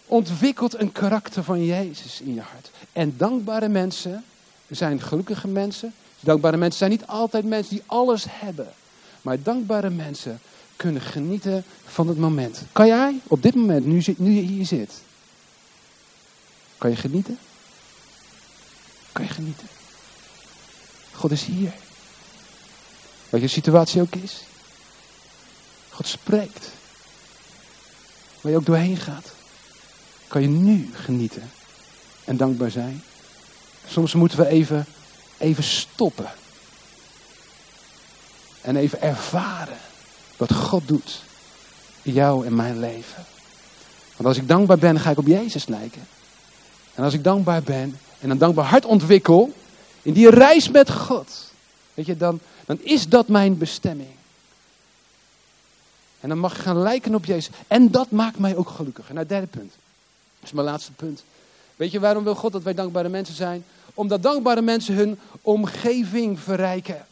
[0.07, 2.71] ontwikkelt een karakter van Jezus in je hart.
[2.93, 4.25] En dankbare mensen
[4.69, 5.95] zijn gelukkige mensen.
[6.21, 8.69] Dankbare mensen zijn niet altijd mensen die alles hebben.
[9.23, 10.41] Maar dankbare mensen
[10.77, 12.63] kunnen genieten van het moment.
[12.73, 14.93] Kan jij op dit moment, nu, nu je hier zit,
[16.79, 17.39] kan je genieten?
[19.13, 19.69] Kan je genieten?
[21.13, 21.73] God is hier.
[23.29, 24.45] Wat je situatie ook is.
[25.91, 26.71] God spreekt.
[28.41, 29.33] Waar je ook doorheen gaat.
[30.29, 31.51] Kan je nu genieten
[32.25, 33.03] en dankbaar zijn.
[33.87, 34.87] Soms moeten we even,
[35.39, 36.33] even stoppen.
[38.61, 39.79] En even ervaren
[40.37, 41.23] wat God doet
[42.03, 43.25] in jou en mijn leven.
[44.17, 46.07] Want als ik dankbaar ben, ga ik op Jezus lijken.
[46.95, 49.53] En als ik dankbaar ben en een dankbaar hart ontwikkel
[50.03, 51.51] in die reis met God,
[51.95, 54.09] weet je, dan, dan is dat mijn bestemming.
[56.21, 57.55] En dan mag ik gaan lijken op Jezus.
[57.67, 59.09] En dat maakt mij ook gelukkig.
[59.09, 59.73] En het derde punt.
[60.39, 61.25] Dat is mijn laatste punt.
[61.77, 63.65] Weet je waarom wil God dat wij dankbare mensen zijn?
[63.95, 67.07] Omdat dankbare mensen hun omgeving verrijken.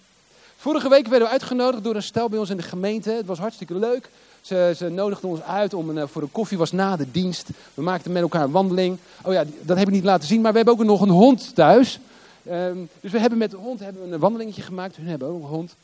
[0.63, 3.11] Vorige week werden we uitgenodigd door een stel bij ons in de gemeente.
[3.11, 4.11] Het was hartstikke leuk.
[4.41, 7.49] Ze, ze nodigden ons uit om een, eh, voor een koffie, was na de dienst.
[7.75, 8.99] We maakten met elkaar een wandeling.
[9.23, 11.55] Oh ja, dat heb ik niet laten zien, maar we hebben ook nog een hond
[11.55, 11.99] thuis.
[12.45, 14.97] Ehm, dus we hebben met de hond hebben we een wandelingetje gemaakt.
[14.97, 15.75] Hun hebben ook een hond.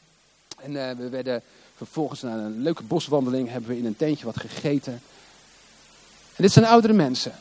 [0.62, 1.42] En eh, we werden
[1.76, 4.92] vervolgens na een leuke boswandeling hebben we in een tentje wat gegeten.
[6.36, 7.32] En dit zijn oudere mensen.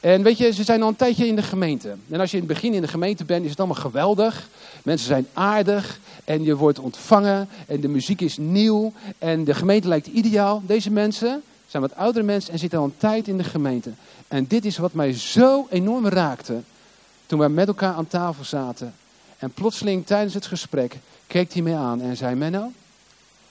[0.00, 1.94] En weet je, ze zijn al een tijdje in de gemeente.
[2.10, 4.48] En als je in het begin in de gemeente bent, is het allemaal geweldig.
[4.82, 9.88] Mensen zijn aardig en je wordt ontvangen en de muziek is nieuw en de gemeente
[9.88, 10.62] lijkt ideaal.
[10.66, 13.90] Deze mensen zijn wat oudere mensen en zitten al een tijd in de gemeente.
[14.28, 16.60] En dit is wat mij zo enorm raakte
[17.26, 18.94] toen we met elkaar aan tafel zaten.
[19.38, 22.72] En plotseling tijdens het gesprek keek hij mij aan en zei: Menno,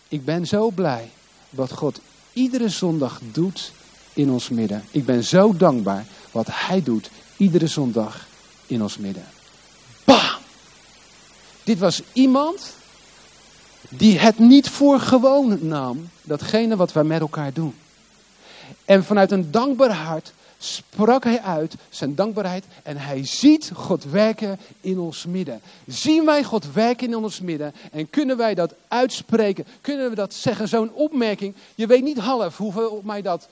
[0.08, 1.10] ik ben zo blij
[1.50, 2.00] wat God
[2.34, 3.72] iedere zondag doet
[4.18, 4.84] in ons midden.
[4.92, 8.28] Ik ben zo dankbaar wat hij doet iedere zondag
[8.66, 9.26] in ons midden.
[10.06, 10.40] Bam!
[11.64, 12.74] Dit was iemand
[13.90, 17.76] die het niet voor gewoon nam, datgene wat wij met elkaar doen.
[18.86, 24.60] En vanuit een dankbaar hart sprak hij uit zijn dankbaarheid en hij ziet God werken
[24.82, 25.62] in ons midden.
[25.88, 29.66] Zien wij God werken in ons midden en kunnen wij dat uitspreken?
[29.82, 30.68] Kunnen we dat zeggen?
[30.68, 33.48] Zo'n opmerking, je weet niet half hoeveel mij dat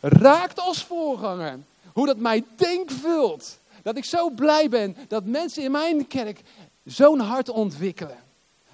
[0.00, 1.58] raakt als voorganger.
[1.92, 3.58] Hoe dat mij denk vult.
[3.82, 6.40] Dat ik zo blij ben dat mensen in mijn kerk
[6.84, 8.16] zo'n hart ontwikkelen.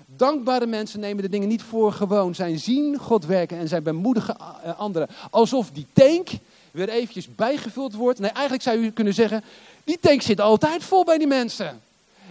[0.07, 2.35] Dankbare mensen nemen de dingen niet voor gewoon.
[2.35, 5.09] Zij zien God werken en zij bemoedigen eh, anderen.
[5.31, 6.29] Alsof die tank
[6.71, 8.19] weer eventjes bijgevuld wordt.
[8.19, 9.45] Nee, eigenlijk zou je kunnen zeggen,
[9.85, 11.81] die tank zit altijd vol bij die mensen.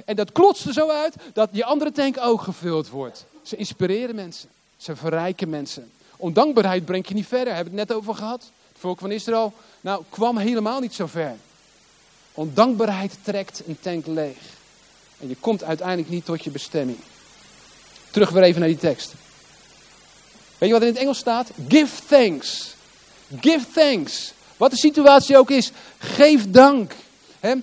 [0.06, 3.26] En dat klotst er zo uit dat die andere tank ook gevuld wordt.
[3.42, 4.50] Ze inspireren mensen.
[4.78, 5.92] Ze verrijken mensen.
[6.18, 7.56] Ondankbaarheid brengt je niet verder.
[7.56, 8.52] Heb ik het net over gehad.
[8.84, 11.36] Volk van Israël nou, kwam helemaal niet zo ver.
[12.34, 14.38] Ondankbaarheid trekt een tank leeg.
[15.20, 16.98] En je komt uiteindelijk niet tot je bestemming.
[18.12, 19.14] Terug weer even naar die tekst.
[20.58, 21.52] Weet je wat in het Engels staat?
[21.68, 22.76] Give thanks.
[23.40, 24.34] Give thanks.
[24.58, 26.96] Wat de situatie ook is, geef dank.
[27.40, 27.54] He?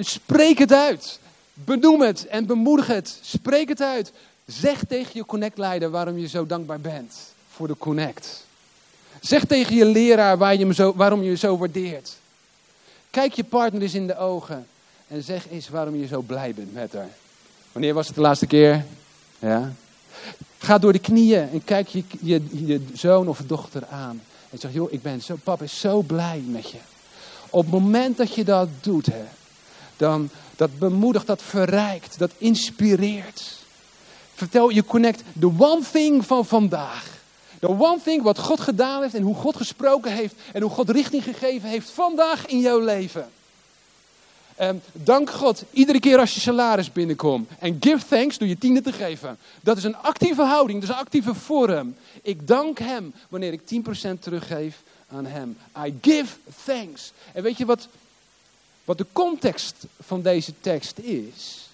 [0.00, 1.18] Spreek het uit.
[1.54, 3.18] Benoem het en bemoedig het.
[3.22, 4.12] Spreek het uit.
[4.46, 7.14] Zeg tegen je connect-leider waarom je zo dankbaar bent
[7.48, 8.46] voor de connect.
[9.20, 12.16] Zeg tegen je leraar waar je hem zo, waarom je zo waardeert.
[13.10, 14.66] Kijk je partner eens in de ogen
[15.08, 17.08] en zeg eens waarom je zo blij bent met haar.
[17.72, 18.84] Wanneer was het de laatste keer?
[19.38, 19.72] Ja.
[20.58, 24.22] Ga door de knieën en kijk je, je, je zoon of dochter aan.
[24.50, 26.78] En zeg, joh, ik ben zo, papa is zo blij met je.
[27.50, 29.24] Op het moment dat je dat doet, hè,
[29.96, 33.56] dan dat bemoedigt, dat verrijkt, dat inspireert.
[34.34, 37.17] Vertel je connect the one thing van vandaag.
[37.60, 40.90] The one thing wat God gedaan heeft en hoe God gesproken heeft en hoe God
[40.90, 43.28] richting gegeven heeft vandaag in jouw leven.
[44.60, 47.50] Um, dank God iedere keer als je salaris binnenkomt.
[47.58, 49.38] En give thanks door je tiende te geven.
[49.60, 51.94] Dat is een actieve houding, dat is een actieve vorm.
[52.22, 55.56] Ik dank Hem wanneer ik 10% teruggeef aan Hem.
[55.86, 57.12] I give thanks.
[57.32, 57.88] En weet je wat
[58.88, 61.68] Wat de context van deze tekst is,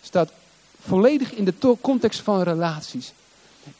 [0.00, 0.32] staat
[0.80, 3.12] volledig in de context van relaties.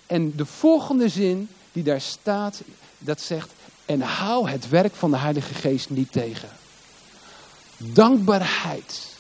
[0.07, 2.61] En de volgende zin die daar staat,
[2.99, 3.51] dat zegt,
[3.85, 6.49] en hou het werk van de Heilige Geest niet tegen.
[7.77, 9.13] Dankbaarheid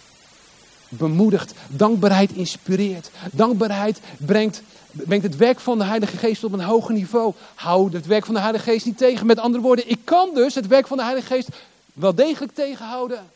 [0.88, 6.94] bemoedigt, dankbaarheid inspireert, dankbaarheid brengt, brengt het werk van de Heilige Geest op een hoger
[6.94, 7.34] niveau.
[7.54, 9.26] Hou het werk van de Heilige Geest niet tegen.
[9.26, 11.48] Met andere woorden, ik kan dus het werk van de Heilige Geest
[11.92, 13.30] wel degelijk tegenhouden.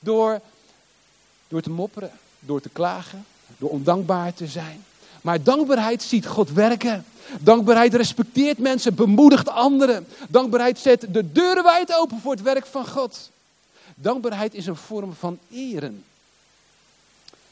[0.00, 0.40] Door,
[1.48, 3.24] door te mopperen, door te klagen,
[3.58, 4.84] door ondankbaar te zijn.
[5.28, 7.04] Maar dankbaarheid ziet God werken.
[7.40, 10.06] Dankbaarheid respecteert mensen, bemoedigt anderen.
[10.28, 13.30] Dankbaarheid zet de deuren wijd open voor het werk van God.
[13.94, 16.04] Dankbaarheid is een vorm van eren.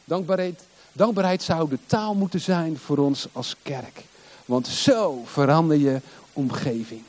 [0.05, 0.63] Dankbaarheid,
[0.93, 4.03] dankbaarheid zou de taal moeten zijn voor ons als kerk.
[4.45, 6.01] Want zo verander je
[6.33, 7.03] omgeving.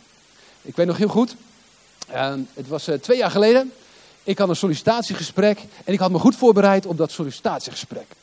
[0.62, 1.36] Ik weet nog heel goed,
[2.54, 3.72] het was eh, twee jaar geleden.
[4.24, 8.16] Ik had een sollicitatiegesprek en ik had me goed voorbereid op dat sollicitatiegesprek.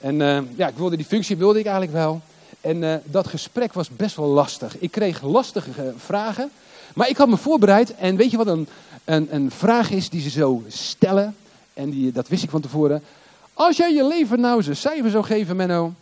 [0.00, 2.20] En uh, ja, ik wilde die functie wilde ik eigenlijk wel.
[2.60, 4.78] En uh, dat gesprek was best wel lastig.
[4.78, 6.50] Ik kreeg lastige vragen.
[6.94, 7.94] Maar ik had me voorbereid.
[7.94, 8.68] En weet je wat een,
[9.04, 11.36] een, een vraag is die ze zo stellen?
[11.74, 13.02] En die, dat wist ik van tevoren.
[13.54, 15.92] Als jij je leven nou eens een cijfer zou geven, Menno.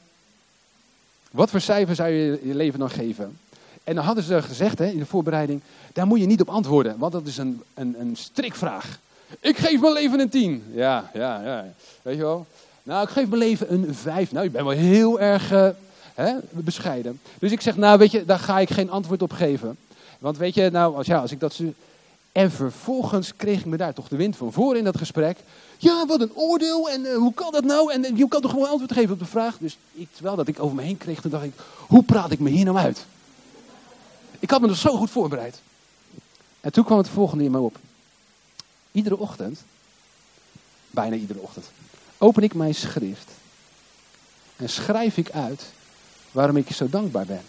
[1.31, 3.39] Wat voor cijfer zou je je leven dan geven?
[3.85, 5.61] En dan hadden ze gezegd hè, in de voorbereiding,
[5.93, 8.99] daar moet je niet op antwoorden, want dat is een, een, een strikvraag.
[9.41, 10.65] Ik geef mijn leven een 10.
[10.75, 11.65] Ja, ja, ja.
[12.03, 12.47] Weet je wel?
[12.85, 14.33] Nou, ik geef mijn leven een 5.
[14.33, 15.69] Nou, je bent wel heel erg uh,
[16.15, 17.21] hè, bescheiden.
[17.39, 19.77] Dus ik zeg, nou weet je, daar ga ik geen antwoord op geven.
[20.19, 21.61] Want weet je, nou, als, ja, als ik dat...
[22.33, 25.39] En vervolgens kreeg ik me daar toch de wind van voor in dat gesprek.
[25.79, 27.93] Ja, wat een oordeel en uh, hoe kan dat nou?
[27.93, 29.59] En uh, je kan toch gewoon antwoord geven op de vraag?
[29.59, 32.39] Dus ik, terwijl dat ik over me heen kreeg, toen dacht ik, hoe praat ik
[32.39, 33.05] me hier nou uit?
[34.39, 35.61] Ik had me er zo goed voorbereid.
[36.61, 37.79] En toen kwam het volgende in me op.
[38.93, 39.63] Iedere ochtend,
[40.91, 41.67] bijna iedere ochtend,
[42.19, 43.31] open ik mijn schrift
[44.57, 45.65] en schrijf ik uit
[46.31, 47.43] waarom ik je zo dankbaar ben.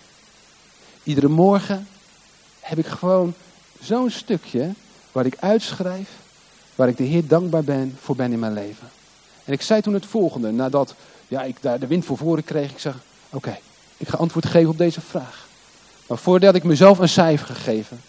[1.03, 1.87] Iedere morgen
[2.59, 3.33] heb ik gewoon
[3.81, 4.73] zo'n stukje
[5.11, 6.09] waar ik uitschrijf
[6.75, 8.87] waar ik de Heer dankbaar ben voor ben in mijn leven.
[9.45, 10.95] En ik zei toen het volgende, nadat
[11.27, 12.71] ja, ik daar de wind voor voren kreeg.
[12.71, 12.95] Ik zeg,
[13.29, 13.57] oké,
[13.97, 15.47] ik ga antwoord geven op deze vraag.
[16.07, 18.01] Maar voordat ik mezelf een cijfer gegeven,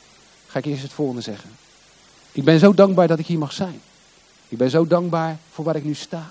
[0.46, 1.50] ga ik eerst het volgende zeggen.
[2.32, 3.80] Ik ben zo dankbaar dat ik hier mag zijn.
[4.48, 6.30] Ik ben zo dankbaar voor waar ik nu sta.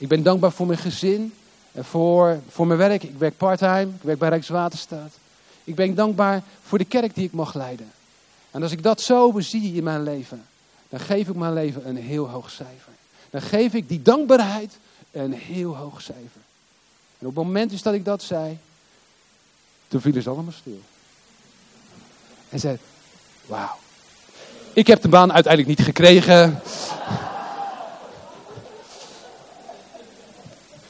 [0.00, 1.34] Ik ben dankbaar voor mijn gezin
[1.72, 3.02] en voor, voor mijn werk.
[3.02, 5.12] Ik werk parttime, ik werk bij Rijkswaterstaat.
[5.64, 7.90] Ik ben dankbaar voor de kerk die ik mag leiden.
[8.50, 10.46] En als ik dat zo bezie in mijn leven,
[10.88, 12.92] dan geef ik mijn leven een heel hoog cijfer.
[13.30, 14.78] Dan geef ik die dankbaarheid
[15.10, 16.40] een heel hoog cijfer.
[17.18, 18.58] En op het moment dat ik dat zei,
[19.88, 20.80] toen vielen ze allemaal stil.
[22.48, 22.78] En zei,
[23.46, 23.76] wauw.
[24.72, 26.60] Ik heb de baan uiteindelijk niet gekregen.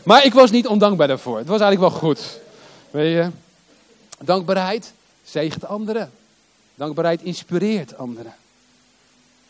[0.02, 1.38] Maar ik was niet ondankbaar daarvoor.
[1.38, 2.38] Het was eigenlijk wel goed.
[2.90, 3.30] Weet je?
[4.18, 4.92] Dankbaarheid
[5.24, 6.10] zegent anderen.
[6.74, 8.34] Dankbaarheid inspireert anderen.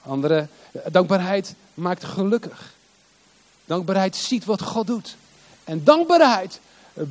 [0.02, 0.46] Andere,
[0.90, 2.74] dankbaarheid maakt gelukkig.
[3.64, 5.16] Dankbaarheid ziet wat God doet.
[5.64, 6.60] En dankbaarheid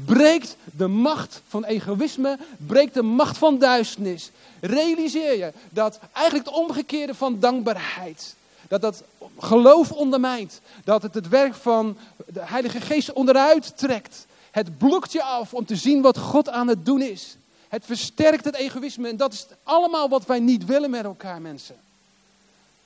[0.06, 4.32] breekt de macht van egoïsme, breekt de macht van duisternis.
[4.60, 8.36] Realiseer je dat eigenlijk het omgekeerde van dankbaarheid,
[8.69, 9.03] dat dat
[9.38, 14.25] geloof ondermijnt, dat het het werk van de Heilige Geest onderuit trekt.
[14.51, 17.38] Het blokt je af om te zien wat God aan het doen is.
[17.67, 21.75] Het versterkt het egoïsme en dat is allemaal wat wij niet willen met elkaar, mensen.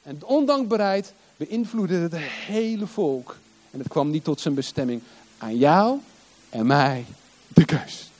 [0.04, 3.38] En ondankbaarheid beïnvloedde het hele volk.
[3.72, 5.02] En het kwam niet tot zijn bestemming.
[5.38, 6.00] Aan jou
[6.50, 7.06] en mij
[7.48, 8.12] de keus.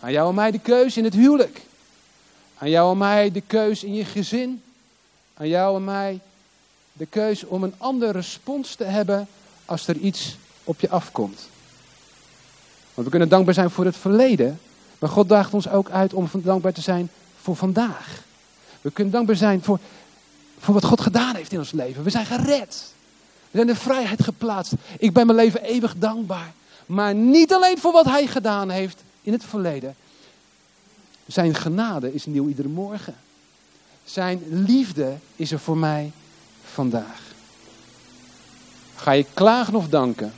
[0.00, 1.62] Aan jou en mij de keus in het huwelijk.
[2.58, 4.62] Aan jou en mij de keus in je gezin.
[5.34, 6.20] Aan jou en mij
[7.00, 9.28] de keus om een andere respons te hebben
[9.64, 11.48] als er iets op je afkomt.
[12.94, 14.60] Want we kunnen dankbaar zijn voor het verleden.
[14.98, 17.10] Maar God daagt ons ook uit om dankbaar te zijn
[17.40, 18.22] voor vandaag.
[18.80, 19.78] We kunnen dankbaar zijn voor
[20.58, 22.02] voor wat God gedaan heeft in ons leven.
[22.02, 22.92] We zijn gered.
[23.50, 24.72] We zijn in vrijheid geplaatst.
[24.98, 26.52] Ik ben mijn leven eeuwig dankbaar.
[26.86, 29.94] Maar niet alleen voor wat hij gedaan heeft in het verleden.
[31.26, 33.14] Zijn genade is nieuw iedere morgen.
[34.04, 36.12] Zijn liefde is er voor mij
[36.80, 37.20] vandaag.
[38.96, 40.32] Ga je klagen of danken?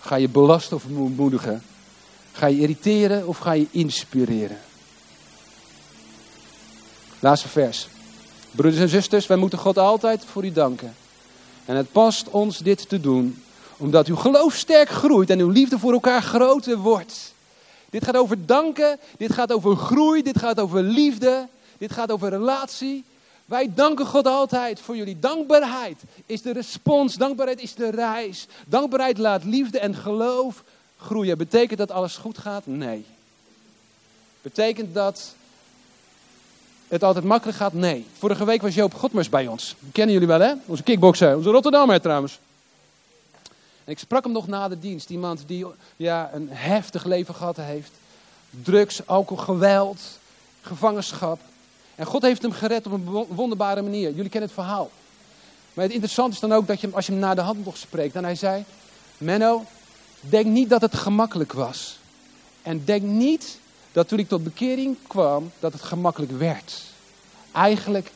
[0.00, 1.62] Ga je belasten of bemoedigen?
[2.32, 4.58] Ga je irriteren of ga je inspireren?
[7.18, 7.88] Laatste vers.
[8.50, 10.94] Broeders en zusters, wij moeten God altijd voor u danken.
[11.64, 13.42] En het past ons dit te doen,
[13.76, 17.34] omdat uw geloof sterk groeit en uw liefde voor elkaar groter wordt.
[17.90, 22.28] Dit gaat over danken, dit gaat over groei, dit gaat over liefde, dit gaat over
[22.28, 23.04] relatie.
[23.44, 25.18] Wij danken God altijd voor jullie.
[25.18, 28.46] Dankbaarheid is de respons, dankbaarheid is de reis.
[28.66, 30.62] Dankbaarheid laat liefde en geloof
[30.98, 31.38] groeien.
[31.38, 32.66] Betekent dat alles goed gaat?
[32.66, 33.04] Nee.
[34.42, 35.34] Betekent dat
[36.88, 37.72] het altijd makkelijk gaat?
[37.72, 38.06] Nee.
[38.18, 39.74] Vorige week was Joop Godmers bij ons.
[39.92, 40.52] Kennen jullie wel hè?
[40.66, 42.38] Onze kickbokser, onze Rotterdammer trouwens.
[43.84, 45.10] En ik sprak hem nog na de dienst.
[45.10, 45.66] Iemand die
[45.96, 47.90] ja, een heftig leven gehad heeft.
[48.50, 50.00] Drugs, alcohol, geweld,
[50.60, 51.40] gevangenschap.
[51.94, 54.14] En God heeft hem gered op een wonderbare manier.
[54.14, 54.90] Jullie kennen het verhaal.
[55.74, 57.76] Maar het interessante is dan ook dat je, als je hem na de hand nog
[57.76, 58.14] spreekt.
[58.14, 58.64] En hij zei,
[59.18, 59.64] Menno,
[60.20, 61.98] denk niet dat het gemakkelijk was.
[62.62, 63.58] En denk niet
[63.92, 66.82] dat toen ik tot bekering kwam, dat het gemakkelijk werd.
[67.52, 68.10] Eigenlijk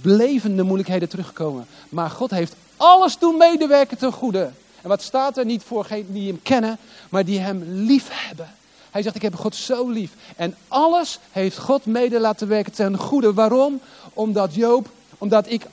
[0.00, 1.66] bleven de moeilijkheden terugkomen.
[1.88, 4.50] Maar God heeft alles doen medewerken ten goede.
[4.82, 8.54] En wat staat er niet voor die hem kennen, maar die hem lief hebben.
[8.90, 10.12] Hij zegt, ik heb God zo lief.
[10.36, 13.32] En alles heeft God mede laten werken ten goede.
[13.32, 13.80] Waarom?
[14.14, 14.88] Omdat Joop,
[15.18, 15.66] omdat ik,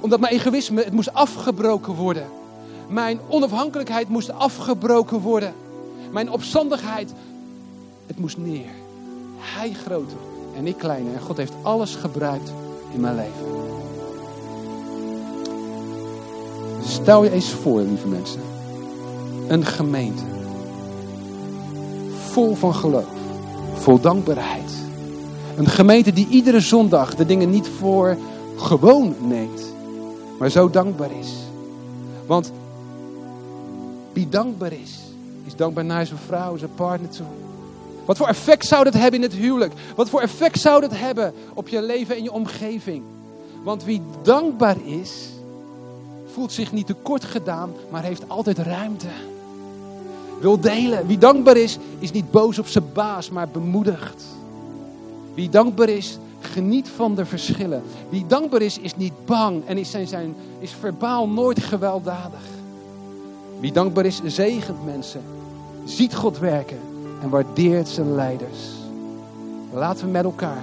[0.00, 2.26] omdat mijn egoïsme, het moest afgebroken worden.
[2.88, 5.54] Mijn onafhankelijkheid moest afgebroken worden.
[6.10, 7.12] Mijn opstandigheid,
[8.06, 8.70] het moest neer.
[9.38, 10.16] Hij groter
[10.56, 11.14] en ik kleiner.
[11.14, 12.52] En God heeft alles gebruikt
[12.92, 13.72] in mijn leven.
[16.86, 18.40] Stel je eens voor, lieve mensen.
[19.48, 20.33] Een gemeente.
[22.34, 23.06] Vol van geloof.
[23.74, 24.72] Vol dankbaarheid.
[25.56, 28.16] Een gemeente die iedere zondag de dingen niet voor
[28.56, 29.74] gewoon neemt.
[30.38, 31.32] Maar zo dankbaar is.
[32.26, 32.52] Want
[34.12, 34.98] wie dankbaar is,
[35.46, 37.26] is dankbaar naar zijn vrouw, zijn partner toe.
[38.04, 39.72] Wat voor effect zou dat hebben in het huwelijk?
[39.96, 43.02] Wat voor effect zou dat hebben op je leven en je omgeving?
[43.62, 45.28] Want wie dankbaar is,
[46.32, 49.08] voelt zich niet tekort gedaan, maar heeft altijd ruimte.
[50.40, 51.06] Wil delen.
[51.06, 54.24] Wie dankbaar is, is niet boos op zijn baas, maar bemoedigd.
[55.34, 57.82] Wie dankbaar is, geniet van de verschillen.
[58.08, 62.40] Wie dankbaar is, is niet bang en is, zijn, zijn, is verbaal nooit gewelddadig.
[63.60, 65.20] Wie dankbaar is, zegent mensen.
[65.84, 66.78] Ziet God werken
[67.22, 68.58] en waardeert zijn leiders.
[69.72, 70.62] Laten we met elkaar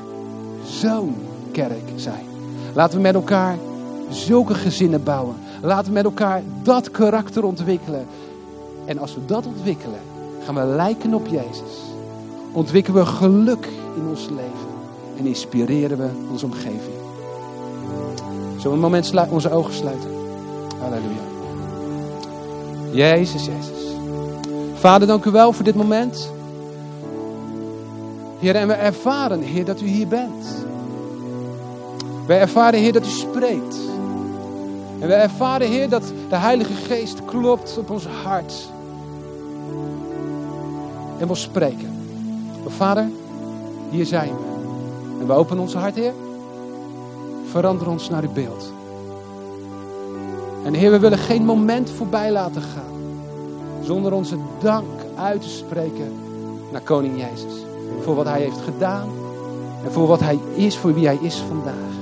[0.65, 1.15] zo'n
[1.51, 2.26] kerk zijn.
[2.74, 3.57] Laten we met elkaar
[4.09, 5.36] zulke gezinnen bouwen.
[5.61, 8.05] Laten we met elkaar dat karakter ontwikkelen.
[8.86, 10.00] En als we dat ontwikkelen,
[10.44, 11.80] gaan we lijken op Jezus.
[12.52, 14.70] Ontwikkelen we geluk in ons leven.
[15.18, 17.00] En inspireren we onze omgeving.
[18.58, 20.10] Zullen we een moment onze ogen sluiten?
[20.80, 21.30] Halleluja.
[22.92, 23.96] Jezus, Jezus.
[24.74, 26.32] Vader, dank u wel voor dit moment.
[28.40, 30.66] Heer, en we ervaren, Heer, dat u hier bent.
[32.28, 33.78] Wij ervaren, Heer, dat u spreekt.
[35.02, 38.54] En we ervaren, Heer, dat de Heilige Geest klopt op ons hart.
[41.18, 41.89] En wil spreken.
[42.68, 43.10] Vader,
[43.89, 44.43] hier zijn we.
[45.20, 46.14] En we openen ons hart, Heer.
[47.49, 48.74] Verander ons naar uw beeld.
[50.66, 53.14] En Heer, we willen geen moment voorbij laten gaan.
[53.84, 56.14] Zonder onze dank uit te spreken
[56.72, 57.54] naar Koning Jezus.
[58.02, 59.10] Voor wat Hij heeft gedaan.
[59.84, 62.01] En voor wat Hij is, voor wie Hij is vandaag.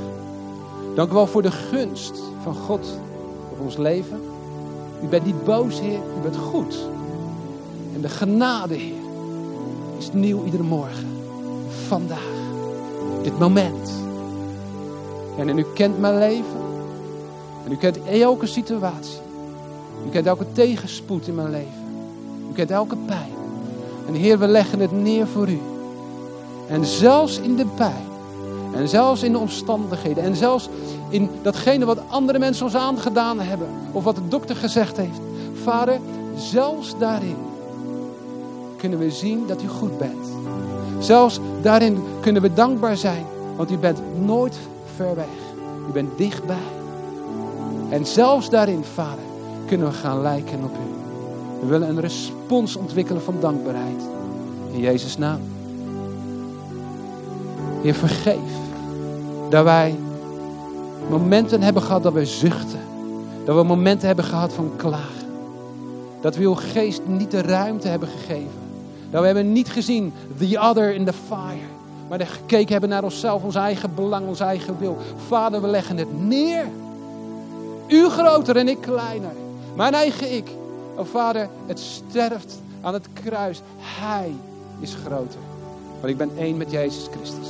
[0.95, 2.99] Dank u wel voor de gunst van God
[3.51, 4.21] op ons leven.
[5.03, 5.99] U bent niet boos, Heer.
[6.17, 6.77] U bent goed.
[7.93, 9.01] En de genade, Heer,
[9.97, 11.07] is nieuw iedere morgen.
[11.87, 12.37] Vandaag.
[13.23, 13.91] Dit moment.
[15.37, 16.59] En, en u kent mijn leven.
[17.65, 19.19] En u kent elke situatie.
[20.07, 22.03] U kent elke tegenspoed in mijn leven.
[22.49, 23.31] U kent elke pijn.
[24.07, 25.59] En Heer, we leggen het neer voor u.
[26.67, 28.08] En zelfs in de pijn.
[28.79, 30.23] En zelfs in de omstandigheden.
[30.23, 30.69] En zelfs
[31.09, 33.67] in datgene wat andere mensen ons aangedaan hebben.
[33.91, 35.19] Of wat de dokter gezegd heeft.
[35.63, 35.99] Vader,
[36.35, 37.35] zelfs daarin
[38.77, 40.27] kunnen we zien dat u goed bent.
[40.99, 43.25] Zelfs daarin kunnen we dankbaar zijn.
[43.55, 44.57] Want u bent nooit
[44.95, 45.37] ver weg.
[45.89, 46.67] U bent dichtbij.
[47.89, 49.23] En zelfs daarin, Vader,
[49.65, 50.89] kunnen we gaan lijken op u.
[51.59, 54.01] We willen een respons ontwikkelen van dankbaarheid.
[54.71, 55.39] In Jezus' naam.
[57.81, 58.67] Heer, vergeef
[59.49, 59.95] dat wij
[61.09, 62.79] momenten hebben gehad dat we zuchten.
[63.45, 65.27] Dat we momenten hebben gehad van klagen.
[66.21, 68.59] Dat we uw geest niet de ruimte hebben gegeven.
[69.09, 71.67] Dat we hebben niet gezien the other in the fire.
[72.09, 74.97] Maar gekeken hebben naar onszelf, ons eigen belang, ons eigen wil.
[75.27, 76.65] Vader, we leggen het neer.
[77.87, 79.31] U groter en ik kleiner.
[79.75, 80.49] Mijn eigen ik.
[80.95, 83.61] Oh vader, het sterft aan het kruis.
[83.77, 84.31] Hij
[84.79, 85.39] is groter.
[85.99, 87.47] Want ik ben één met Jezus Christus.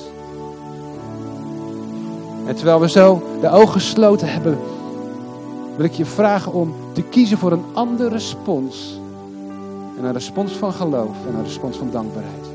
[2.50, 4.58] En terwijl we zo de ogen gesloten hebben,
[5.76, 9.00] wil ik je vragen om te kiezen voor een andere respons.
[9.98, 12.49] En een respons van geloof en een respons van dankbaarheid.